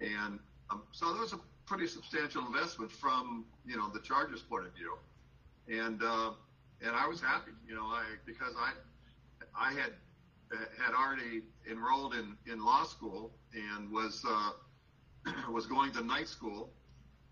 [0.00, 0.38] And
[0.70, 1.38] um, so there was a
[1.72, 4.92] pretty substantial investment from you know the Chargers' point of view,
[5.68, 6.32] and uh,
[6.84, 8.72] and I was happy, you know, I because I
[9.58, 9.92] I had
[10.52, 16.68] had already enrolled in in law school and was uh, was going to night school,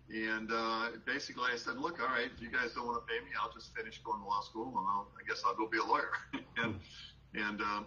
[0.09, 3.19] and uh, basically I said, look, all right, if you guys don't want to pay
[3.19, 5.77] me, I'll just finish going to law school, and I'll, I guess I'll go be
[5.77, 6.13] a lawyer,
[6.57, 6.79] and
[7.35, 7.61] and.
[7.61, 7.85] Um,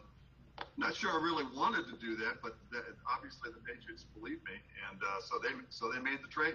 [0.77, 4.59] not sure I really wanted to do that, but that, obviously the Patriots believed me,
[4.91, 6.55] and uh, so they so they made the trade.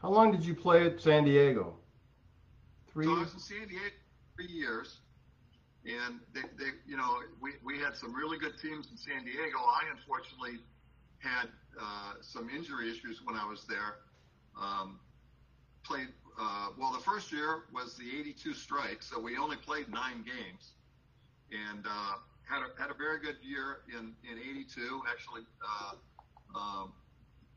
[0.00, 1.74] How long did you play at San Diego?
[2.92, 3.06] Three.
[3.06, 3.94] So I was in San Diego
[4.36, 4.98] three years,
[5.84, 9.58] and they, they you know we, we had some really good teams in San Diego.
[9.58, 10.60] I unfortunately
[11.18, 11.48] had
[11.80, 13.96] uh, some injury issues when I was there.
[14.60, 15.00] Um,
[15.84, 16.08] played
[16.40, 16.92] uh, well.
[16.92, 20.72] The first year was the '82 strike, so we only played nine games,
[21.52, 25.02] and uh, had a had a very good year in in '82.
[25.08, 25.94] Actually, uh,
[26.58, 26.92] um,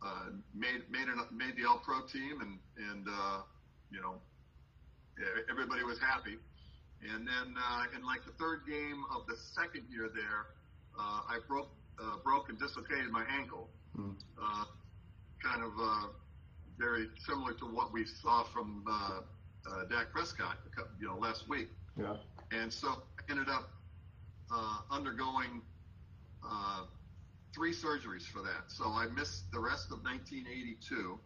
[0.01, 3.41] uh, made made an, made the All Pro team, and and uh,
[3.91, 4.21] you know
[5.49, 6.38] everybody was happy.
[7.01, 10.54] And then uh, in like the third game of the second year there,
[10.97, 13.69] uh, I broke uh, broke and dislocated my ankle.
[13.95, 14.12] Hmm.
[14.38, 14.65] Uh,
[15.43, 16.08] kind of uh,
[16.77, 19.21] very similar to what we saw from uh,
[19.69, 20.58] uh, Dak Prescott,
[20.99, 21.69] you know, last week.
[21.97, 22.15] Yeah.
[22.51, 23.69] And so I ended up
[24.53, 25.61] uh, undergoing
[26.43, 26.83] uh,
[27.53, 28.67] three surgeries for that.
[28.67, 31.19] So I missed the rest of 1982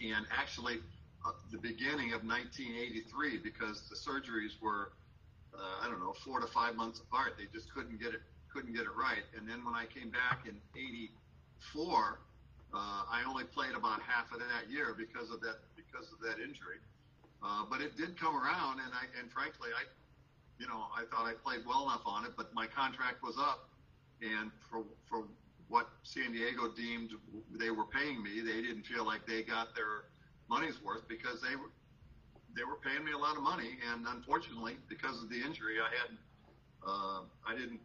[0.00, 0.78] and actually
[1.26, 4.92] uh, the beginning of 1983 because the surgeries were,
[5.54, 7.34] uh, I don't know, four to five months apart.
[7.38, 9.26] They just couldn't get it, couldn't get it right.
[9.36, 12.20] And then when I came back in 84,
[12.72, 12.76] uh,
[13.10, 16.78] I only played about half of that year because of that, because of that injury.
[17.42, 19.86] Uh, but it did come around, and I, and frankly, I,
[20.58, 23.68] you know, I thought I played well enough on it, but my contract was up,
[24.22, 25.24] and for for
[25.68, 27.10] what San Diego deemed
[27.58, 30.08] they were paying me, they didn't feel like they got their
[30.48, 31.70] money's worth because they were
[32.56, 35.90] they were paying me a lot of money, and unfortunately, because of the injury, I
[35.94, 36.16] had
[36.86, 37.80] uh, I didn't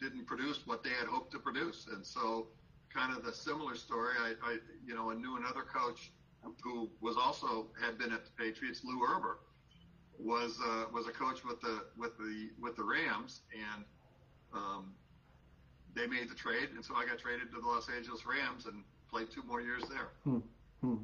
[0.00, 2.46] didn't produce what they had hoped to produce, and so
[2.94, 4.14] kind of the similar story.
[4.18, 6.10] I, I you know I knew another coach
[6.62, 9.36] who was also had been at the Patriots, Lew Erber,
[10.18, 13.84] was uh, was a coach with the with the with the Rams, and
[14.52, 14.92] um,
[15.94, 18.82] they made the trade, and so I got traded to the Los Angeles Rams and
[19.10, 20.08] played two more years there.
[20.24, 20.38] Hmm.
[20.80, 20.96] Hmm.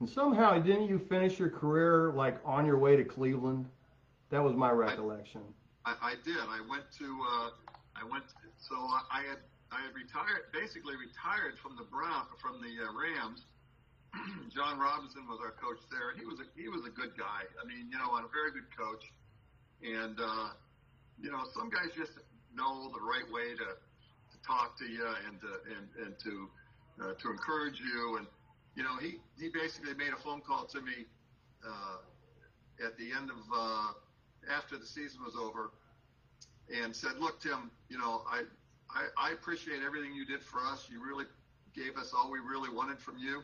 [0.00, 3.66] And somehow, didn't you finish your career like on your way to Cleveland?
[4.30, 5.42] That was my recollection.
[5.84, 6.36] I, I did.
[6.36, 7.04] I went to.
[7.04, 7.50] Uh,
[7.96, 8.24] I went.
[8.58, 9.38] So I had.
[9.70, 10.52] I had retired.
[10.52, 13.46] Basically retired from the Brown from the uh, Rams.
[14.54, 16.14] John Robinson was our coach there.
[16.16, 17.46] He was a he was a good guy.
[17.58, 19.04] I mean, you know, a very good coach.
[19.82, 20.54] And uh,
[21.20, 22.12] you know, some guys just
[22.54, 26.48] know the right way to, to talk to you and to, and and to
[27.02, 28.26] uh, to encourage you and
[28.74, 31.06] you know, he, he basically made a phone call to me
[31.66, 33.92] uh, at the end of uh,
[34.50, 35.70] after the season was over
[36.82, 38.42] and said, "Look, Tim, you know, I,
[38.90, 40.88] I I appreciate everything you did for us.
[40.90, 41.24] You really
[41.74, 43.42] gave us all we really wanted from you.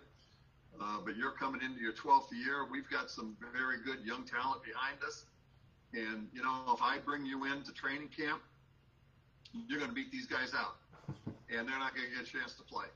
[0.78, 2.66] Uh, but you're coming into your 12th year.
[2.70, 5.24] We've got some very good young talent behind us,
[5.92, 8.40] and you know, if I bring you into training camp,
[9.52, 10.76] you're going to beat these guys out,
[11.50, 12.86] and they're not going to get a chance to play."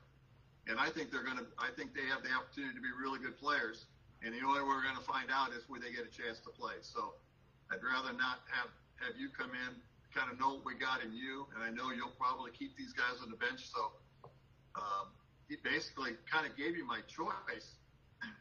[0.67, 1.45] And I think they're going to.
[1.59, 3.85] I think they have the opportunity to be really good players.
[4.25, 6.41] And the only way we're going to find out is when they get a chance
[6.41, 6.81] to play.
[6.81, 7.13] So
[7.69, 9.77] I'd rather not have have you come in,
[10.15, 12.95] kind of know what we got in you, and I know you'll probably keep these
[12.95, 13.69] guys on the bench.
[13.69, 13.93] So
[14.73, 15.11] um,
[15.49, 17.77] he basically kind of gave you my choice,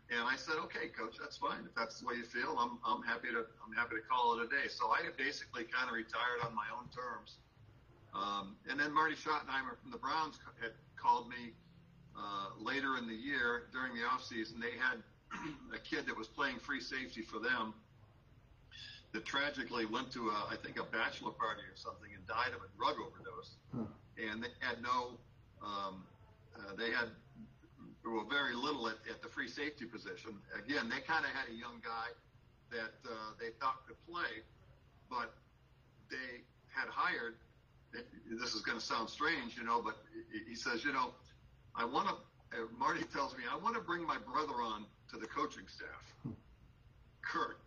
[0.09, 1.67] and I said, okay, coach, that's fine.
[1.67, 4.45] If that's the way you feel, I'm I'm happy to I'm happy to call it
[4.45, 4.69] a day.
[4.69, 7.39] So I basically kind of retired on my own terms.
[8.15, 11.53] Um, and then Marty Schottenheimer from the Browns had called me
[12.17, 15.03] uh, later in the year during the off season, they had
[15.75, 17.75] a kid that was playing free safety for them
[19.13, 22.63] that tragically went to a, I think a bachelor party or something and died of
[22.63, 23.57] a drug overdose.
[23.71, 23.91] Hmm.
[24.19, 25.19] And they had no,
[25.63, 26.05] um,
[26.57, 27.09] uh, they had
[28.05, 30.37] well very little at, at the free safety position.
[30.55, 32.13] Again, they kind of had a young guy
[32.71, 34.45] that uh, they thought could play,
[35.09, 35.35] but
[36.11, 37.37] they had hired.
[38.29, 39.97] This is going to sound strange, you know, but
[40.49, 41.15] he says, you know,
[41.77, 42.15] I want to,
[42.77, 46.35] Marty tells me, I want to bring my brother on to the coaching staff,
[47.23, 47.59] Kurt.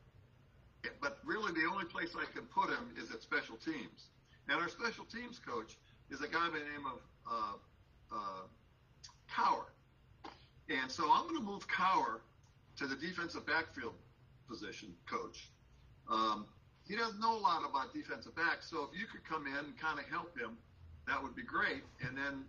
[1.01, 4.07] But really, the only place I can put him is at special teams.
[4.47, 5.77] And our special teams coach
[6.09, 8.43] is a guy by the name of uh, uh,
[9.33, 9.65] Cowher.
[10.69, 12.19] And so I'm going to move Cowher
[12.77, 13.93] to the defensive backfield
[14.49, 15.49] position coach.
[16.09, 16.45] Um,
[16.87, 19.77] he doesn't know a lot about defensive backs, so if you could come in and
[19.77, 20.57] kind of help him
[21.07, 21.83] that would be great.
[22.05, 22.43] And then,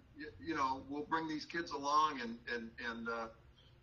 [0.44, 3.26] you know, we'll bring these kids along and, and, and, uh,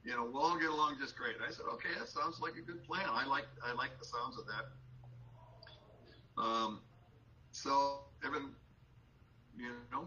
[0.03, 1.35] you know, we'll all get along just great.
[1.45, 3.05] I said, okay, that sounds like a good plan.
[3.09, 6.41] I like, I like the sounds of that.
[6.41, 6.81] Um,
[7.51, 8.49] so Evan,
[9.57, 10.05] you know,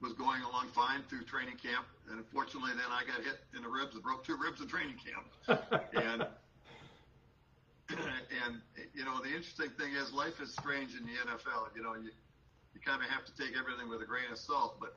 [0.00, 1.84] was going along fine through training camp.
[2.08, 4.96] And unfortunately, then I got hit in the ribs and broke two ribs in training
[4.96, 5.26] camp.
[5.94, 6.26] and,
[8.44, 8.60] and,
[8.94, 11.76] you know, the interesting thing is life is strange in the NFL.
[11.76, 12.10] You know, you,
[12.74, 14.80] you kind of have to take everything with a grain of salt.
[14.80, 14.96] But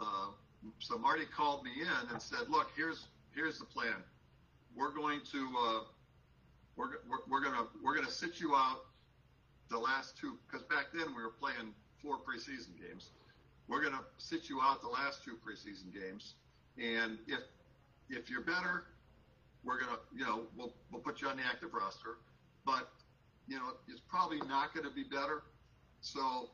[0.00, 0.30] uh,
[0.78, 4.04] so Marty called me in and said, "Look, here's here's the plan.
[4.76, 5.80] We're going to uh,
[6.76, 8.84] we're, we're, we're gonna we're gonna sit you out
[9.70, 13.10] the last two because back then we were playing four preseason games.
[13.68, 16.34] We're gonna sit you out the last two preseason games,
[16.78, 17.40] and if
[18.08, 18.84] if you're better,
[19.64, 22.18] we're gonna you know we'll we'll put you on the active roster.
[22.64, 22.88] But
[23.48, 25.42] you know it's probably not going to be better.
[26.00, 26.50] So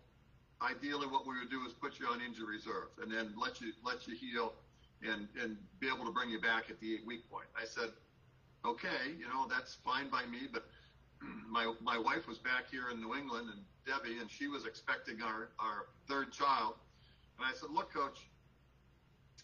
[0.63, 3.73] ideally what we would do is put you on injury reserve and then let you
[3.85, 4.55] let you heal
[5.03, 7.47] and and be able to bring you back at the eight week point.
[7.61, 7.91] I said,
[8.65, 10.65] okay, you know that's fine by me, but
[11.51, 15.21] my my wife was back here in New England and Debbie, and she was expecting
[15.23, 16.75] our our third child,
[17.43, 18.31] and I said, look, coach,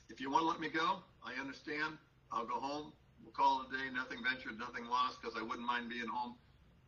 [0.08, 1.98] if you want to let me go, I understand.
[2.30, 2.92] I'll go home.
[3.22, 3.90] We'll call it a day.
[3.92, 6.36] Nothing ventured, nothing lost, because I wouldn't mind being home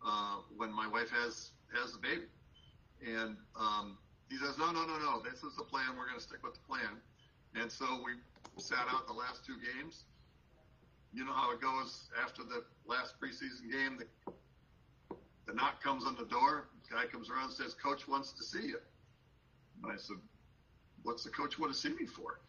[0.06, 2.30] uh, when my wife has has the baby.
[3.02, 3.98] And um,
[4.30, 5.20] he says, no, no, no, no.
[5.22, 5.98] This is the plan.
[5.98, 7.02] We're going to stick with the plan.
[7.58, 8.14] And so we
[8.62, 10.04] sat out the last two games.
[11.12, 13.98] You know how it goes after the last preseason game.
[13.98, 14.36] The,
[15.46, 16.68] the knock comes on the door.
[16.88, 18.78] The guy comes around and says, Coach wants to see you.
[19.82, 20.16] And I said,
[21.02, 22.40] What's the coach want to see me for?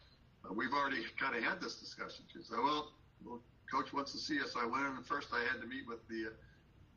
[0.44, 2.24] Uh, we've already kind of had this discussion.
[2.32, 2.92] She said, Well,
[3.24, 4.52] well, coach wants to see us.
[4.52, 6.32] So I went in and first I had to meet with the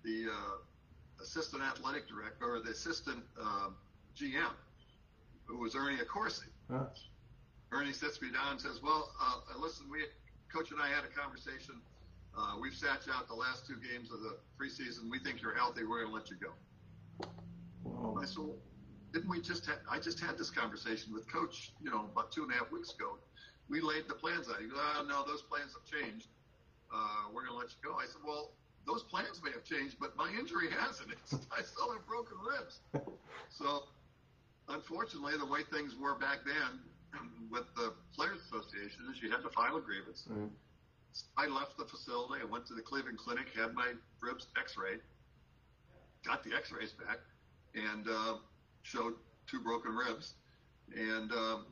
[0.04, 3.70] the uh, assistant athletic director or the assistant uh,
[4.18, 4.54] GM
[5.46, 6.50] who was Ernie Accorsi.
[6.70, 6.86] Huh.
[7.72, 10.06] Ernie sits me down and says, "Well, uh, listen, we
[10.54, 11.76] coach and I had a conversation.
[12.38, 15.10] Uh, we've sat you out the last two games of the preseason.
[15.10, 15.84] We think you're healthy.
[15.84, 16.52] We're going to let you go."
[17.84, 18.18] Wow.
[18.22, 18.44] I said,
[19.16, 19.66] "Didn't we just?
[19.66, 22.70] Ha- I just had this conversation with Coach, you know, about two and a half
[22.72, 23.18] weeks ago.
[23.70, 26.28] We laid the plans out." He goes, "Oh, no, those plans have changed.
[26.94, 28.52] Uh, we're going to let you go." I said, "Well."
[28.86, 31.10] Those plans may have changed, but my injury hasn't.
[31.10, 32.82] It's, I still have broken ribs.
[33.50, 33.86] So,
[34.70, 36.82] unfortunately, the way things were back then
[37.50, 40.28] with the Players Association is you had to file a grievance.
[40.30, 40.52] Right.
[41.36, 42.44] I left the facility.
[42.44, 45.00] I went to the Cleveland Clinic, had my ribs X-rayed,
[46.24, 47.22] got the X-rays back,
[47.74, 48.36] and uh,
[48.86, 49.14] showed
[49.50, 50.36] two broken ribs,
[50.96, 51.66] and um,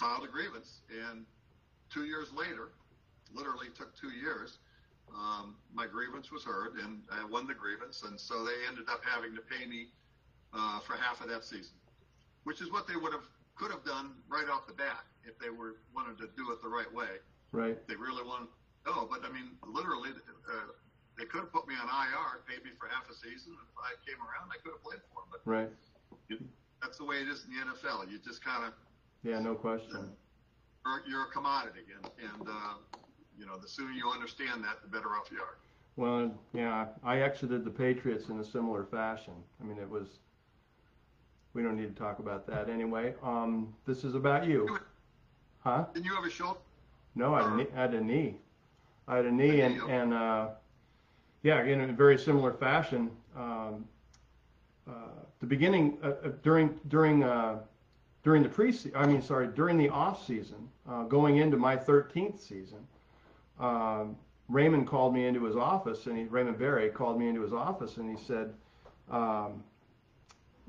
[0.00, 0.80] filed a grievance.
[0.88, 1.24] And
[1.92, 2.72] two years later,
[3.34, 4.58] literally took two years.
[5.14, 9.00] Um, my grievance was heard, and I won the grievance, and so they ended up
[9.04, 9.88] having to pay me
[10.52, 11.76] uh, for half of that season,
[12.44, 13.24] which is what they would have
[13.56, 16.68] could have done right off the bat if they were wanted to do it the
[16.68, 17.18] right way.
[17.52, 17.76] Right.
[17.88, 18.48] They really wanted.
[18.86, 20.72] Oh, but I mean, literally, uh,
[21.18, 23.76] they could have put me on IR, paid me for half a season, and if
[23.76, 25.28] I came around, I could have played for them.
[25.34, 25.70] But Right.
[26.80, 28.10] that's the way it is in the NFL.
[28.10, 28.72] You just kind of
[29.24, 30.14] Yeah, no question.
[30.86, 32.74] you're, you're a commodity, and and uh,
[33.36, 35.58] you know, the sooner you understand that, the better off you are.
[35.96, 39.34] Well, yeah, I exited the Patriots in a similar fashion.
[39.60, 40.20] I mean, it was.
[41.54, 43.14] We don't need to talk about that anyway.
[43.22, 44.78] Um, this is about you,
[45.58, 45.86] huh?
[45.92, 46.60] Didn't you have a shoulder?
[47.16, 48.36] No, I had, a knee, I had a knee.
[49.08, 50.48] I had a knee, and and uh,
[51.42, 53.10] yeah, in a very similar fashion.
[53.36, 53.84] Um,
[54.88, 54.92] uh,
[55.40, 57.60] the beginning uh, uh, during during uh,
[58.24, 62.40] during the pre I mean, sorry, during the off season, uh, going into my 13th
[62.40, 62.78] season,
[63.60, 64.16] um,
[64.48, 67.98] Raymond called me into his office, and he, Raymond Berry called me into his office,
[67.98, 68.52] and he said,
[69.10, 69.62] um,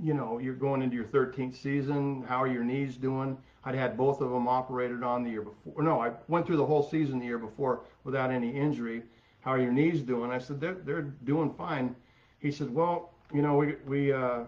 [0.02, 2.24] you know, you're going into your 13th season.
[2.28, 3.38] How are your knees doing?
[3.66, 5.82] I'd had both of them operated on the year before.
[5.84, 9.04] No, I went through the whole season the year before without any injury.
[9.42, 10.32] How are your knees doing?
[10.32, 11.96] I said they're they're doing fine.
[12.40, 14.44] He said, well, you know, we we uh,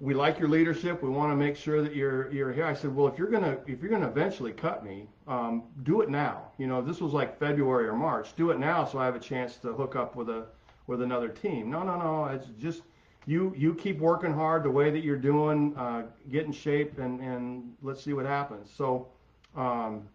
[0.00, 1.02] we like your leadership.
[1.02, 2.66] We want to make sure that you're you're here.
[2.66, 6.10] I said, well, if you're gonna if you're gonna eventually cut me, um, do it
[6.10, 6.52] now.
[6.58, 8.36] You know, this was like February or March.
[8.36, 10.46] Do it now so I have a chance to hook up with a
[10.86, 11.70] with another team.
[11.70, 12.26] No, no, no.
[12.26, 12.82] It's just
[13.24, 15.74] you you keep working hard the way that you're doing.
[15.76, 18.70] Uh, get in shape and and let's see what happens.
[18.76, 19.08] So.
[19.54, 20.08] Um,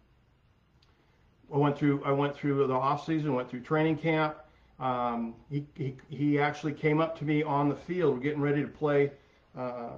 [1.52, 4.36] I went through I went through the off season, went through training camp.
[4.80, 8.22] Um, he, he he actually came up to me on the field.
[8.22, 9.12] Getting ready to play.
[9.56, 9.90] Uh,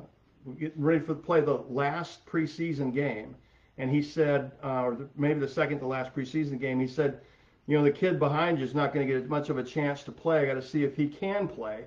[0.59, 3.35] getting ready for play the last preseason game,
[3.79, 6.81] and he said, uh, or maybe the second to last preseason game.
[6.81, 7.21] He said,
[7.67, 10.03] you know, the kid behind you is not going to get much of a chance
[10.05, 10.41] to play.
[10.41, 11.85] I got to see if he can play.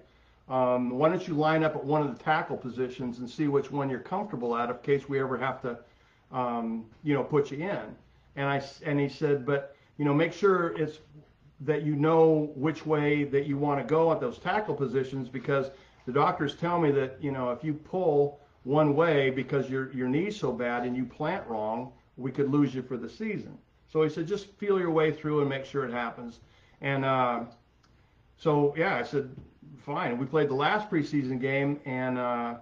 [0.50, 3.70] Um, why don't you line up at one of the tackle positions and see which
[3.70, 5.78] one you're comfortable at, in case we ever have to,
[6.32, 7.96] um, you know, put you in.
[8.38, 11.00] And I and he said, but you know, make sure it's
[11.62, 15.72] that you know which way that you want to go at those tackle positions because
[16.06, 20.08] the doctors tell me that you know if you pull one way because your your
[20.08, 23.58] knee's so bad and you plant wrong, we could lose you for the season.
[23.90, 26.40] So he said, just feel your way through and make sure it happens.
[26.82, 27.46] And uh,
[28.38, 29.36] so yeah, I said,
[29.84, 30.18] fine.
[30.18, 32.18] We played the last preseason game and.
[32.18, 32.56] Uh,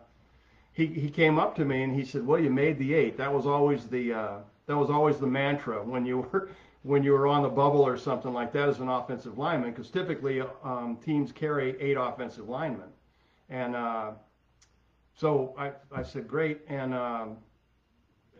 [0.75, 3.15] he, he came up to me and he said, "Well, you made the eight.
[3.15, 6.49] That was always the uh, that was always the mantra when you were
[6.83, 9.89] when you were on the bubble or something like that as an offensive lineman, because
[9.89, 12.89] typically um, teams carry eight offensive linemen."
[13.49, 14.11] And uh,
[15.15, 17.37] so I, I said, "Great." And um,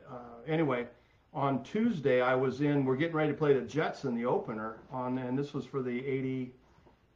[0.09, 0.87] uh, anyway,
[1.33, 2.85] on Tuesday I was in.
[2.85, 5.81] We're getting ready to play the Jets in the opener on, and this was for
[5.81, 6.51] the 80,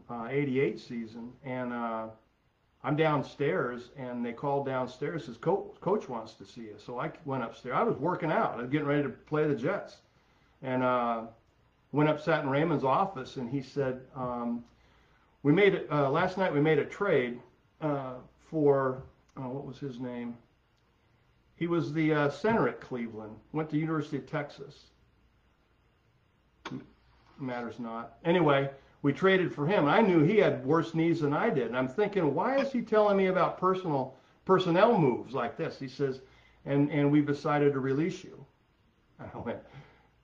[0.09, 1.73] uh, 88 season, and.
[2.83, 5.25] I'm downstairs, and they called downstairs.
[5.25, 6.75] Says coach, coach wants to see you.
[6.77, 7.75] So I went upstairs.
[7.77, 8.53] I was working out.
[8.53, 9.97] I was getting ready to play the Jets,
[10.61, 11.23] and uh,
[11.91, 14.63] went up, sat in Raymond's office, and he said, um,
[15.43, 16.53] "We made it uh, last night.
[16.53, 17.39] We made a trade
[17.81, 18.13] uh,
[18.49, 19.03] for
[19.35, 20.37] uh, what was his name?
[21.57, 23.35] He was the uh, center at Cleveland.
[23.51, 24.85] Went to University of Texas.
[26.67, 26.87] M-
[27.37, 28.13] matters not.
[28.23, 28.69] Anyway."
[29.01, 29.87] We traded for him.
[29.87, 31.67] I knew he had worse knees than I did.
[31.67, 35.79] And I'm thinking, why is he telling me about personal personnel moves like this?
[35.79, 36.21] He says,
[36.65, 38.45] and and we've decided to release you.
[39.19, 39.59] I went,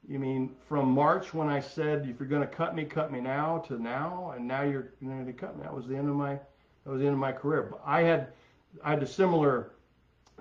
[0.08, 3.22] you mean from March when I said if you're going to cut me, cut me
[3.22, 5.64] now to now, and now you're going to cut me?
[5.64, 7.70] That was the end of my that was the end of my career.
[7.72, 8.28] But I had
[8.84, 9.72] I had a similar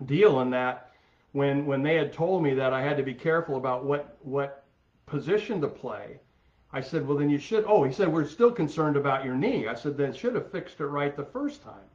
[0.07, 0.91] deal in that
[1.33, 4.65] when when they had told me that I had to be careful about what what
[5.07, 6.19] position to play
[6.75, 7.65] I said, well, then you should.
[7.69, 9.69] Oh, he said, we're still concerned about your knee.
[9.69, 11.87] I said, then should have fixed it right the first time.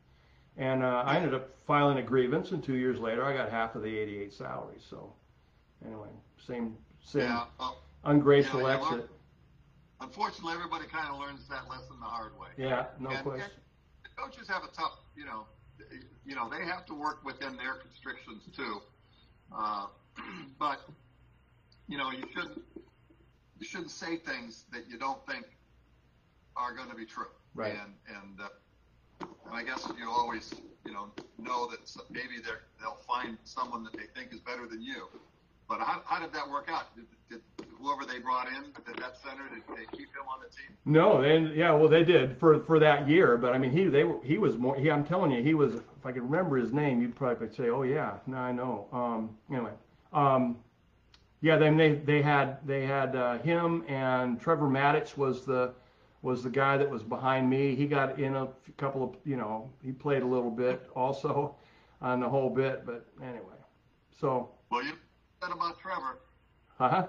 [0.55, 3.75] And uh, I ended up filing a grievance, and two years later, I got half
[3.75, 4.77] of the 88 salary.
[4.89, 5.11] So,
[5.85, 6.07] anyway,
[6.47, 7.43] same same Yeah.
[7.59, 9.09] Well, ungraceful Yeah, exit.
[9.99, 12.47] unfortunately, everybody kind of learns that lesson the hard way.
[12.57, 13.51] Yeah, no And- question.
[14.05, 15.45] and coaches have a tough, you know,
[16.25, 18.81] you know, they have to work within their constrictions too.
[19.53, 19.87] Uh,
[20.57, 20.79] but
[21.89, 22.61] you know, you shouldn't
[23.59, 25.45] you shouldn't say things that you don't think
[26.55, 27.25] are going to be true.
[27.53, 27.73] Right.
[27.73, 30.53] And and, uh, and I guess you always,
[30.85, 31.79] you know, know that
[32.09, 32.51] maybe they
[32.81, 35.07] they'll find someone that they think is better than you.
[35.67, 36.95] But how, how did that work out?
[36.95, 37.41] Did, did
[37.79, 40.75] whoever they brought in, did that center, did they keep him on the team?
[40.85, 43.37] No, and yeah, well, they did for for that year.
[43.37, 44.75] But I mean, he they were he was more.
[44.75, 45.75] He, I'm telling you, he was.
[45.75, 49.37] If I could remember his name, you'd probably say, "Oh yeah, no, I know." Um,
[49.51, 49.71] anyway,
[50.13, 50.57] um,
[51.41, 55.73] yeah, then they they had they had uh, him and Trevor Matich was the
[56.21, 57.75] was the guy that was behind me.
[57.75, 61.55] He got in a couple of you know he played a little bit also
[62.01, 62.85] on the whole bit.
[62.85, 63.57] But anyway,
[64.19, 64.93] so Well, you
[65.41, 66.19] said about Trevor.
[66.79, 67.07] Uh huh.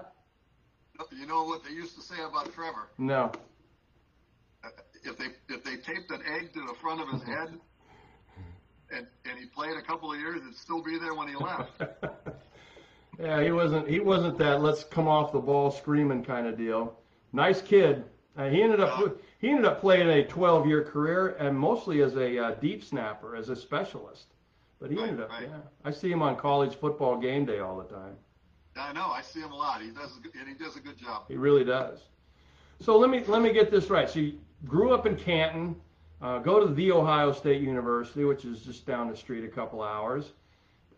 [1.11, 2.89] You know what they used to say about Trevor?
[2.97, 3.31] No.
[5.03, 7.59] if they if they taped an egg to the front of his head
[8.91, 11.81] and and he played a couple of years, it'd still be there when he left.
[13.21, 16.97] yeah, he wasn't he wasn't that let's come off the ball screaming kind of deal.
[17.33, 18.03] Nice kid.
[18.37, 22.15] Uh, he ended up he ended up playing a 12 year career and mostly as
[22.15, 24.27] a uh, deep snapper as a specialist.
[24.79, 25.43] But he Right, ended up right.
[25.43, 25.57] yeah.
[25.85, 28.15] I see him on college football game day all the time.
[28.75, 29.07] I know.
[29.07, 29.81] I see him a lot.
[29.81, 31.23] He does and he does a good job.
[31.27, 31.99] He really does.
[32.79, 34.09] So let me let me get this right.
[34.09, 35.75] So you grew up in Canton,
[36.21, 39.81] uh, go to the Ohio State University, which is just down the street a couple
[39.83, 40.31] hours.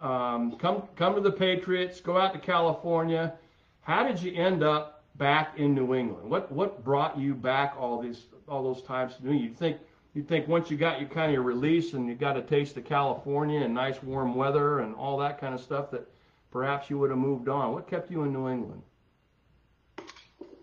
[0.03, 2.01] Um, come come to the Patriots.
[2.01, 3.33] Go out to California.
[3.81, 6.29] How did you end up back in New England?
[6.29, 9.49] What what brought you back all these all those times to New England?
[9.49, 9.77] You think
[10.13, 12.75] you think once you got your kind of your release and you got a taste
[12.75, 16.05] of California and nice warm weather and all that kind of stuff that
[16.51, 17.71] perhaps you would have moved on.
[17.71, 18.81] What kept you in New England?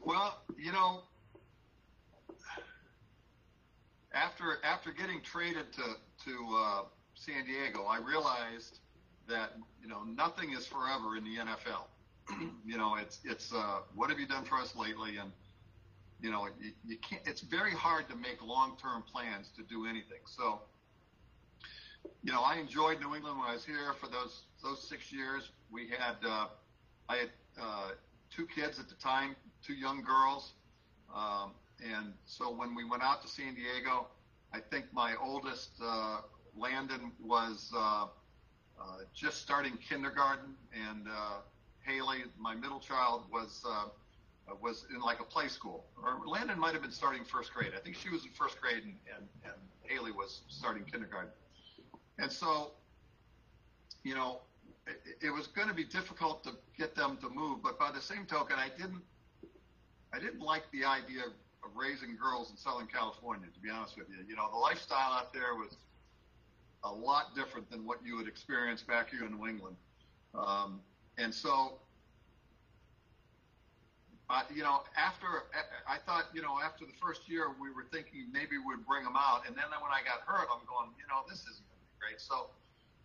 [0.04, 1.00] Well, you know,
[4.12, 6.82] after after getting traded to to uh,
[7.14, 8.80] San Diego, I realized
[9.30, 9.52] that
[9.82, 11.86] you know nothing is forever in the NFL.
[12.66, 15.30] you know, it's it's uh, what have you done for us lately, and
[16.20, 17.22] you know, you, you can't.
[17.26, 20.20] It's very hard to make long term plans to do anything.
[20.26, 20.60] So,
[22.22, 25.50] you know, I enjoyed New England when I was here for those those six years.
[25.72, 26.48] We had uh,
[27.08, 27.90] I had uh,
[28.34, 30.52] two kids at the time, two young girls.
[31.14, 31.52] Um,
[31.82, 34.06] and so when we went out to San Diego,
[34.52, 36.18] I think my oldest, uh,
[36.56, 38.06] Landon, was uh,
[38.80, 40.54] uh, just starting kindergarten,
[40.88, 41.40] and uh,
[41.84, 43.88] Haley, my middle child, was uh,
[44.60, 45.84] was in like a play school.
[46.02, 47.72] Or Landon might have been starting first grade.
[47.76, 51.30] I think she was in first grade, and, and, and Haley was starting kindergarten.
[52.18, 52.72] And so,
[54.02, 54.40] you know,
[54.86, 57.62] it, it was going to be difficult to get them to move.
[57.62, 59.02] But by the same token, I didn't
[60.12, 63.46] I didn't like the idea of, of raising girls in Southern California.
[63.52, 65.76] To be honest with you, you know, the lifestyle out there was
[66.84, 69.76] a lot different than what you would experience back here in New England.
[70.34, 70.80] Um,
[71.18, 71.80] and so,
[74.30, 75.26] uh, you know, after
[75.88, 79.16] I thought, you know, after the first year, we were thinking maybe we'd bring them
[79.16, 79.42] out.
[79.46, 81.98] And then when I got hurt, I'm going, you know, this isn't going to be
[81.98, 82.20] great.
[82.20, 82.48] So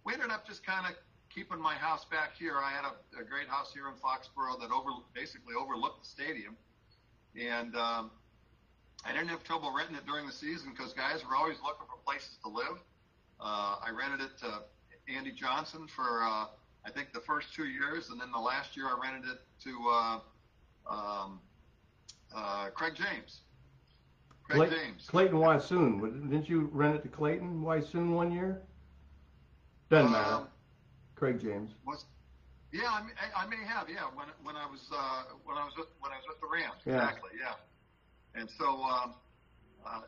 [0.06, 0.96] we ended up just kind of
[1.34, 2.56] keeping my house back here.
[2.64, 6.56] I had a, a great house here in Foxborough that over basically overlooked the stadium,
[7.36, 8.12] and um,
[9.04, 11.98] I didn't have trouble renting it during the season because guys were always looking for
[12.06, 12.80] places to live.
[13.40, 14.62] Uh, I rented it to
[15.14, 16.46] Andy Johnson for uh,
[16.86, 19.90] I think the first two years, and then the last year I rented it to
[19.92, 20.20] uh,
[20.90, 21.40] um,
[22.36, 23.42] uh, Craig James.
[24.44, 25.08] Craig Clay- James.
[25.10, 26.30] Clayton Weishuhn.
[26.30, 28.62] Didn't you rent it to Clayton Weishuhn one year?
[29.90, 30.34] Doesn't matter.
[30.34, 30.48] Um,
[31.16, 31.72] Craig James.
[31.86, 32.06] was
[32.74, 35.64] yeah, I may, I I may have yeah when when I was uh, when I
[35.64, 36.96] was with, when I was with the Rams Yeah.
[37.08, 37.54] exactly yeah,
[38.40, 39.14] and so um,
[39.86, 40.02] uh,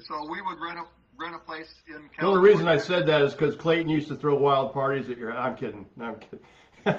[0.00, 0.84] so we would rent a
[1.18, 4.16] rent a place in The only reason I said that is because Clayton used to
[4.16, 5.32] throw wild parties at your.
[5.36, 5.86] I'm kidding.
[5.96, 6.40] No, I'm kidding.
[6.86, 6.92] no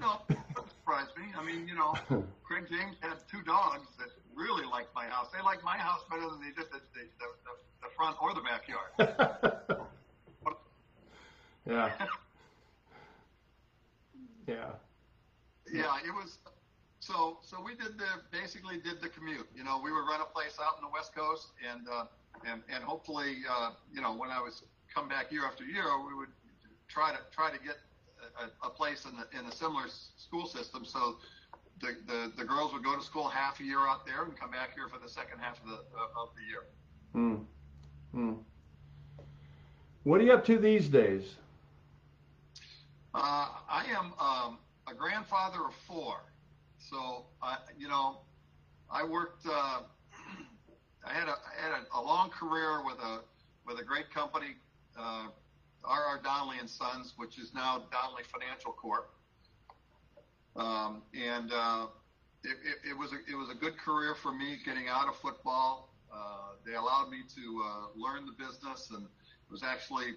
[0.00, 1.94] no it doesn't surprise me I mean you know
[2.42, 6.22] Craig James had two dogs that really liked my house they liked my house better
[6.22, 8.92] than they did the the, the, the, the front or the backyard
[11.68, 11.90] yeah.
[14.46, 14.70] Yeah.
[15.72, 16.38] yeah, it was.
[17.00, 19.48] So so we did the basically did the commute.
[19.56, 22.04] You know, we would rent a place out in the West Coast, and uh,
[22.44, 24.62] and and hopefully, uh, you know, when I was
[24.92, 26.28] come back year after year, we would
[26.88, 27.76] try to try to get
[28.40, 30.84] a, a place in the in a similar school system.
[30.84, 31.16] So
[31.80, 34.50] the, the the girls would go to school half a year out there and come
[34.50, 35.78] back here for the second half of the
[36.16, 36.64] of the year.
[37.12, 37.36] Hmm.
[38.12, 38.32] Hmm.
[40.04, 41.34] What are you up to these days?
[43.14, 46.18] Uh, I am um, a grandfather of four.
[46.78, 48.18] So, I, you know,
[48.90, 49.46] I worked.
[49.50, 49.80] Uh,
[51.06, 53.20] I had a I had a, a, long career with a
[53.66, 54.56] with a great company,
[54.98, 55.28] uh,
[55.84, 56.20] R.R.
[56.22, 59.10] Donnelley and Sons, which is now Donnelley Financial Corp.
[60.56, 61.86] Um, and uh,
[62.42, 65.16] it, it, it, was a, it was a good career for me getting out of
[65.16, 65.90] football.
[66.12, 70.14] Uh, they allowed me to uh, learn the business, and it was actually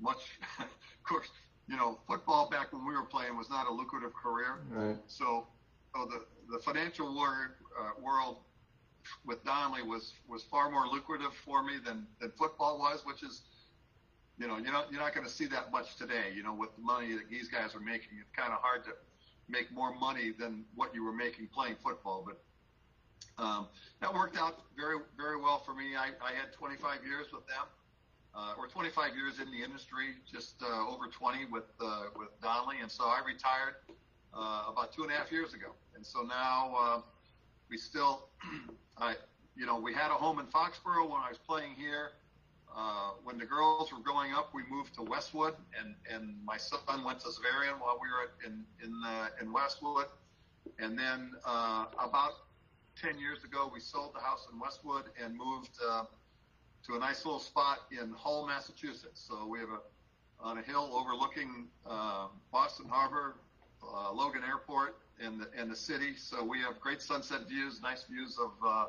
[0.00, 0.38] much.
[0.60, 0.68] of
[1.04, 1.28] course,
[1.68, 4.60] you know, football back when we were playing was not a lucrative career.
[4.70, 4.96] Right.
[5.08, 5.46] So,
[5.94, 8.36] so the the financial world, uh, world
[9.24, 13.42] with Donnelley was was far more lucrative for me than than football was, which is,
[14.38, 16.32] you know, you're not you're not going to see that much today.
[16.34, 18.90] You know, with the money that these guys are making, it's kind of hard to
[19.48, 22.26] make more money than what you were making playing football.
[22.26, 23.68] But um,
[24.00, 25.96] that worked out very very well for me.
[25.96, 27.66] I, I had 25 years with them
[28.34, 32.80] uh, or 25 years in the industry, just uh, over 20 with uh, with Donnelley,
[32.80, 33.76] and so I retired
[34.34, 35.72] uh, about two and a half years ago.
[35.94, 37.00] And so now uh,
[37.72, 38.28] we still,
[38.98, 39.14] I,
[39.56, 42.10] you know, we had a home in Foxborough when I was playing here.
[42.74, 47.04] Uh, when the girls were growing up, we moved to Westwood, and and my son
[47.04, 50.06] went to Xaverian while we were in in uh, in Westwood.
[50.78, 52.32] And then uh, about
[53.00, 55.70] 10 years ago, we sold the house in Westwood and moved.
[55.84, 56.04] Uh,
[56.84, 59.24] to a nice little spot in Hull, Massachusetts.
[59.28, 59.78] So we have a
[60.40, 63.36] on a hill overlooking uh, Boston Harbor,
[63.82, 66.14] uh, Logan Airport, and the and the city.
[66.16, 68.86] So we have great sunset views, nice views of uh,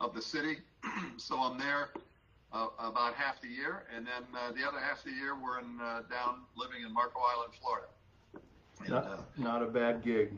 [0.00, 0.58] of the city.
[1.16, 1.90] so I'm there
[2.52, 5.58] uh, about half the year, and then uh, the other half of the year we're
[5.58, 7.86] in uh, down living in Marco Island, Florida.
[8.80, 10.32] And, not, uh, not a bad gig.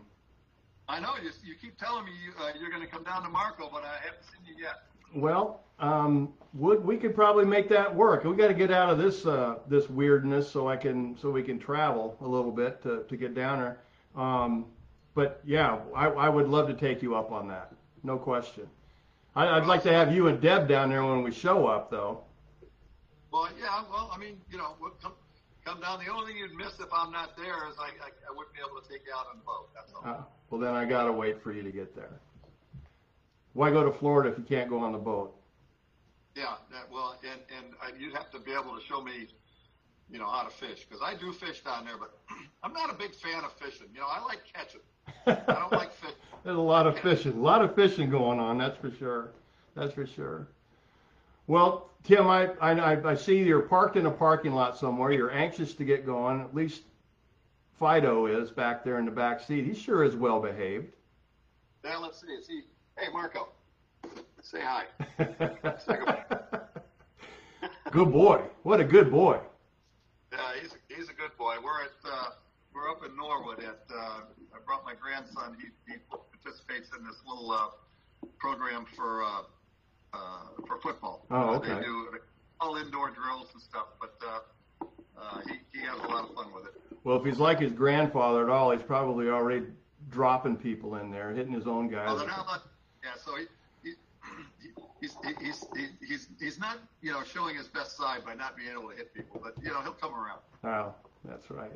[0.88, 3.28] I know you, you keep telling me you, uh, you're going to come down to
[3.28, 4.82] Marco, but I haven't seen you yet.
[5.14, 8.24] Well, um, would we could probably make that work.
[8.24, 11.42] We got to get out of this uh, this weirdness so I can so we
[11.42, 13.78] can travel a little bit to, to get down there.
[14.22, 14.66] Um,
[15.14, 17.72] but yeah, I, I would love to take you up on that.
[18.02, 18.66] No question.
[19.34, 22.20] I, would like to have you and Deb down there when we show up, though.
[23.32, 23.82] Well, yeah.
[23.90, 25.12] Well, I mean, you know, we'll come,
[25.64, 26.04] come down.
[26.04, 28.60] The only thing you'd miss if I'm not there is I, I, I wouldn't be
[28.60, 29.70] able to take you out on the boat.
[29.74, 30.02] That's all.
[30.04, 32.20] Uh, well, then I gotta wait for you to get there.
[33.54, 35.34] Why go to Florida if you can't go on the boat?
[36.34, 39.28] Yeah, that, well, and and I, you'd have to be able to show me,
[40.10, 42.18] you know, how to fish because I do fish down there, but
[42.62, 43.88] I'm not a big fan of fishing.
[43.92, 44.80] You know, I like catching.
[45.26, 46.16] I don't like fishing.
[46.44, 48.58] There's a lot of fishing, a lot of fishing going on.
[48.58, 49.32] That's for sure.
[49.74, 50.48] That's for sure.
[51.46, 55.12] Well, Tim, I, I I see you're parked in a parking lot somewhere.
[55.12, 56.40] You're anxious to get going.
[56.40, 56.82] At least
[57.78, 59.64] Fido is back there in the back seat.
[59.64, 60.94] He sure is well behaved.
[61.84, 62.28] Now let's see.
[62.28, 62.62] Is he?
[62.96, 63.48] Hey, Marco.
[64.42, 64.84] Say hi.
[67.90, 68.42] good boy.
[68.64, 69.38] What a good boy.
[70.32, 71.56] Yeah, he's a, he's a good boy.
[71.62, 72.30] We're at uh,
[72.74, 73.60] we're up in Norwood.
[73.60, 74.20] At uh,
[74.54, 75.56] I brought my grandson.
[75.60, 77.68] He he participates in this little uh,
[78.38, 79.42] program for uh,
[80.12, 80.18] uh,
[80.66, 81.24] for football.
[81.30, 81.72] Oh, okay.
[81.72, 82.08] Uh, they do
[82.60, 84.40] all indoor drills and stuff, but uh,
[85.18, 86.74] uh, he he has a lot of fun with it.
[87.04, 89.66] Well, if he's like his grandfather at all, he's probably already
[90.10, 92.08] dropping people in there, hitting his own guys.
[92.10, 92.62] Oh, they're not.
[93.02, 93.92] Yeah, so he,
[95.00, 95.66] he's, he's,
[96.00, 99.12] he's, he's not, you know, showing his best side by not being able to hit
[99.12, 100.40] people, but, you know, he'll come around.
[100.64, 100.94] Oh,
[101.24, 101.72] that's right.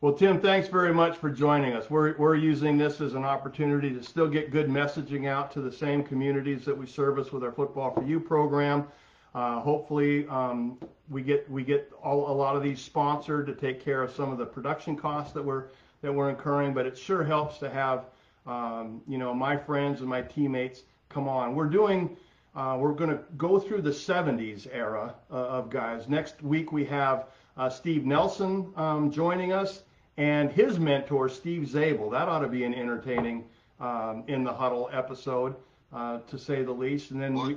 [0.00, 1.90] Well, Tim, thanks very much for joining us.
[1.90, 5.72] We're, we're using this as an opportunity to still get good messaging out to the
[5.72, 8.86] same communities that we service with our Football for You program.
[9.34, 10.78] Uh, hopefully, um,
[11.08, 14.32] we get we get all, a lot of these sponsored to take care of some
[14.32, 15.66] of the production costs that we're
[16.02, 16.74] that we're incurring.
[16.74, 18.06] But it sure helps to have
[18.46, 21.54] um, you know my friends and my teammates come on.
[21.54, 22.16] We're doing,
[22.54, 26.08] uh, we're going to go through the 70s era uh, of guys.
[26.08, 27.26] Next week we have
[27.56, 29.82] uh, Steve Nelson um, joining us
[30.16, 32.10] and his mentor, Steve Zabel.
[32.10, 33.44] That ought to be an entertaining
[33.80, 35.56] um, in the huddle episode,
[35.92, 37.10] uh, to say the least.
[37.10, 37.56] And then we,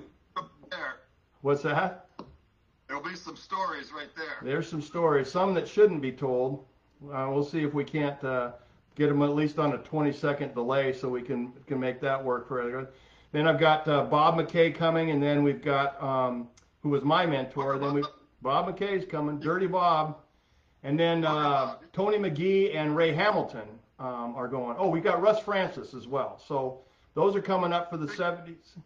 [0.69, 0.95] there.
[1.41, 2.07] what's that?
[2.87, 4.37] There'll be some stories right there.
[4.41, 6.65] There's some stories, some that shouldn't be told.
[7.03, 8.51] Uh, we'll see if we can't uh,
[8.95, 12.23] get them at least on a 20 second delay so we can can make that
[12.23, 12.87] work for everyone.
[13.31, 16.47] Then I've got uh, Bob McKay coming, and then we've got um,
[16.81, 17.79] who was my mentor.
[17.79, 18.03] Then we
[18.41, 20.17] Bob McKay's coming, Dirty Bob,
[20.83, 23.67] and then uh, Tony McGee and Ray Hamilton
[23.99, 24.75] um, are going.
[24.77, 26.41] Oh, we got Russ Francis as well.
[26.45, 26.81] So
[27.15, 28.77] those are coming up for the 70s.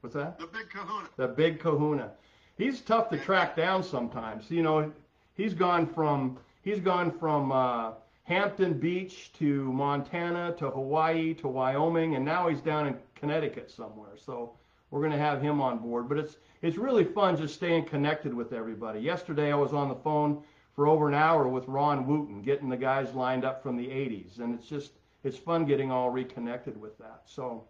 [0.00, 0.38] What's that?
[0.38, 1.08] The big Kahuna.
[1.16, 2.10] The big Kahuna.
[2.56, 4.50] He's tough to track down sometimes.
[4.50, 4.92] You know,
[5.34, 7.92] he's gone from he's gone from uh,
[8.24, 14.16] Hampton Beach to Montana to Hawaii to Wyoming, and now he's down in Connecticut somewhere.
[14.16, 14.54] So
[14.90, 16.08] we're going to have him on board.
[16.08, 19.00] But it's it's really fun just staying connected with everybody.
[19.00, 20.42] Yesterday I was on the phone
[20.74, 24.38] for over an hour with Ron Wooten, getting the guys lined up from the 80s,
[24.38, 27.22] and it's just it's fun getting all reconnected with that.
[27.26, 27.64] So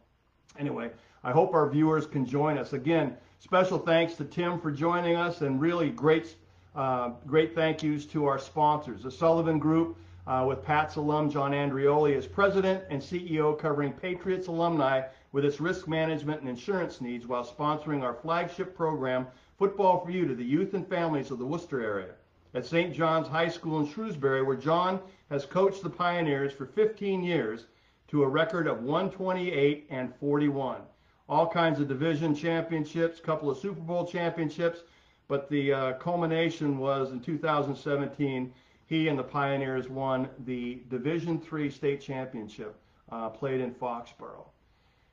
[0.58, 0.90] anyway,
[1.24, 3.16] I hope our viewers can join us again.
[3.40, 6.36] Special thanks to Tim for joining us, and really great
[6.76, 9.96] uh, great thank yous to our sponsors, the Sullivan Group.
[10.26, 15.02] Uh, with Pat's alum John Andreoli as president and CEO, covering Patriots alumni
[15.32, 19.26] with its risk management and insurance needs while sponsoring our flagship program,
[19.58, 22.14] Football for You, to the youth and families of the Worcester area.
[22.54, 22.94] At St.
[22.94, 24.98] John's High School in Shrewsbury, where John
[25.28, 27.66] has coached the Pioneers for 15 years
[28.08, 30.80] to a record of 128 and 41.
[31.28, 34.84] All kinds of division championships, couple of Super Bowl championships,
[35.28, 38.52] but the uh, culmination was in 2017
[38.86, 42.76] he and the Pioneers won the Division Three state championship
[43.10, 44.46] uh, played in Foxborough.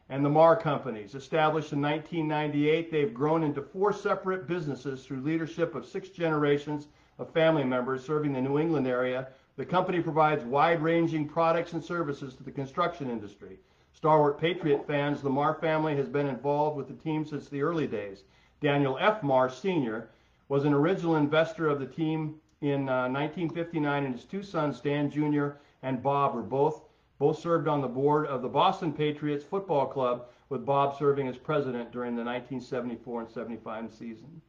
[0.10, 5.74] And the Marr Companies, established in 1998, they've grown into four separate businesses through leadership
[5.74, 9.30] of six generations of family members serving the New England area.
[9.56, 13.60] The company provides wide-ranging products and services to the construction industry.
[13.94, 17.88] Stalwart Patriot fans, the Marr family has been involved with the team since the early
[17.88, 18.24] days.
[18.60, 19.24] Daniel F.
[19.24, 20.10] Marr Sr.
[20.50, 25.10] was an original investor of the team in uh, 1959, and his two sons, Dan
[25.10, 25.50] Jr.
[25.84, 26.84] and Bob, were both
[27.22, 31.38] both served on the board of the Boston Patriots Football Club, with Bob serving as
[31.38, 34.42] president during the 1974 and 75 season.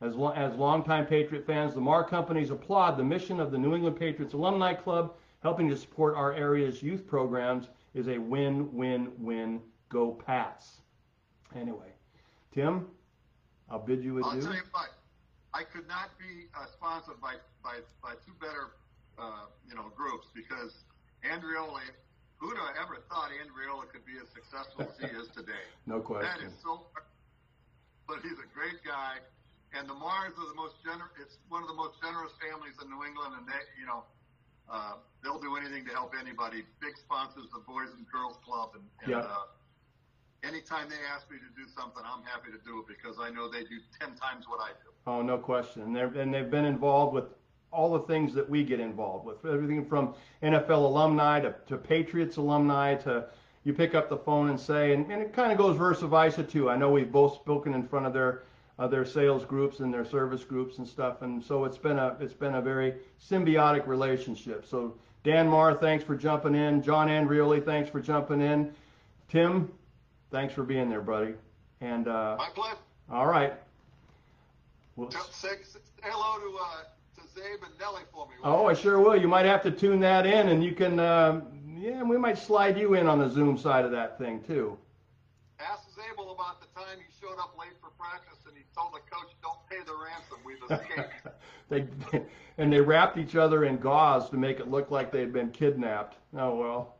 [0.00, 3.74] As, lo- as longtime Patriot fans, the Marr Companies applaud the mission of the New
[3.74, 5.14] England Patriots Alumni Club.
[5.42, 9.60] Helping to support our area's youth programs is a win-win-win.
[9.90, 10.80] Go Pats!
[11.54, 11.92] Anyway,
[12.54, 12.86] Tim,
[13.68, 14.40] I'll bid you adieu.
[15.52, 18.72] I could not be uh, sponsored by, by, by two better,
[19.20, 20.72] uh, you know, groups because
[21.20, 21.84] Andreoli,
[22.40, 25.66] who'd have ever thought Andreoli could be as successful as he is today?
[25.86, 26.24] no question.
[26.24, 26.88] That is so,
[28.08, 29.20] but he's a great guy.
[29.72, 32.88] And the Marrs are the most generous, it's one of the most generous families in
[32.88, 34.04] New England and they, you know,
[34.68, 36.64] uh, they'll do anything to help anybody.
[36.80, 39.28] Big sponsors, the Boys and Girls Club and, and yeah.
[39.28, 39.48] uh,
[40.42, 43.50] anytime they ask me to do something, I'm happy to do it because I know
[43.50, 44.90] they do 10 times what I do.
[45.06, 45.82] Oh, no question.
[45.82, 47.24] And, they're, and they've been involved with
[47.72, 52.36] all the things that we get involved with, everything from NFL alumni to, to Patriots
[52.36, 53.26] alumni to
[53.64, 56.42] you pick up the phone and say, and, and it kind of goes versa versa
[56.42, 56.68] too.
[56.68, 58.42] I know we've both spoken in front of their
[58.78, 62.16] uh, their sales groups and their service groups and stuff, and so it's been a
[62.20, 64.66] it's been a very symbiotic relationship.
[64.68, 66.82] So Dan Marr, thanks for jumping in.
[66.82, 68.74] John Andreoli, thanks for jumping in.
[69.28, 69.70] Tim,
[70.32, 71.34] thanks for being there, buddy.
[71.80, 72.78] And uh, my pleasure.
[73.10, 73.52] All right.
[74.96, 76.82] Well, say, say hello to uh,
[77.16, 78.34] to Zabe and Nelly for me.
[78.42, 79.16] Oh, I sure will.
[79.16, 80.98] You might have to tune that in, and you can.
[80.98, 81.42] Uh,
[81.78, 84.76] yeah, we might slide you in on the Zoom side of that thing too.
[85.58, 89.00] Ask Zabel about the time he showed up late for practice and he told the
[89.14, 90.38] coach, "Don't pay the ransom.
[90.44, 91.12] We've escaped."
[91.68, 91.86] they
[92.58, 95.50] and they wrapped each other in gauze to make it look like they had been
[95.50, 96.16] kidnapped.
[96.36, 96.96] Oh well.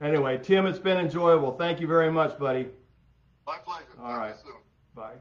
[0.00, 1.52] Anyway, Tim, it's been enjoyable.
[1.52, 2.66] Thank you very much, buddy.
[3.46, 3.84] My pleasure.
[4.02, 4.34] All right.
[4.94, 5.14] Bye.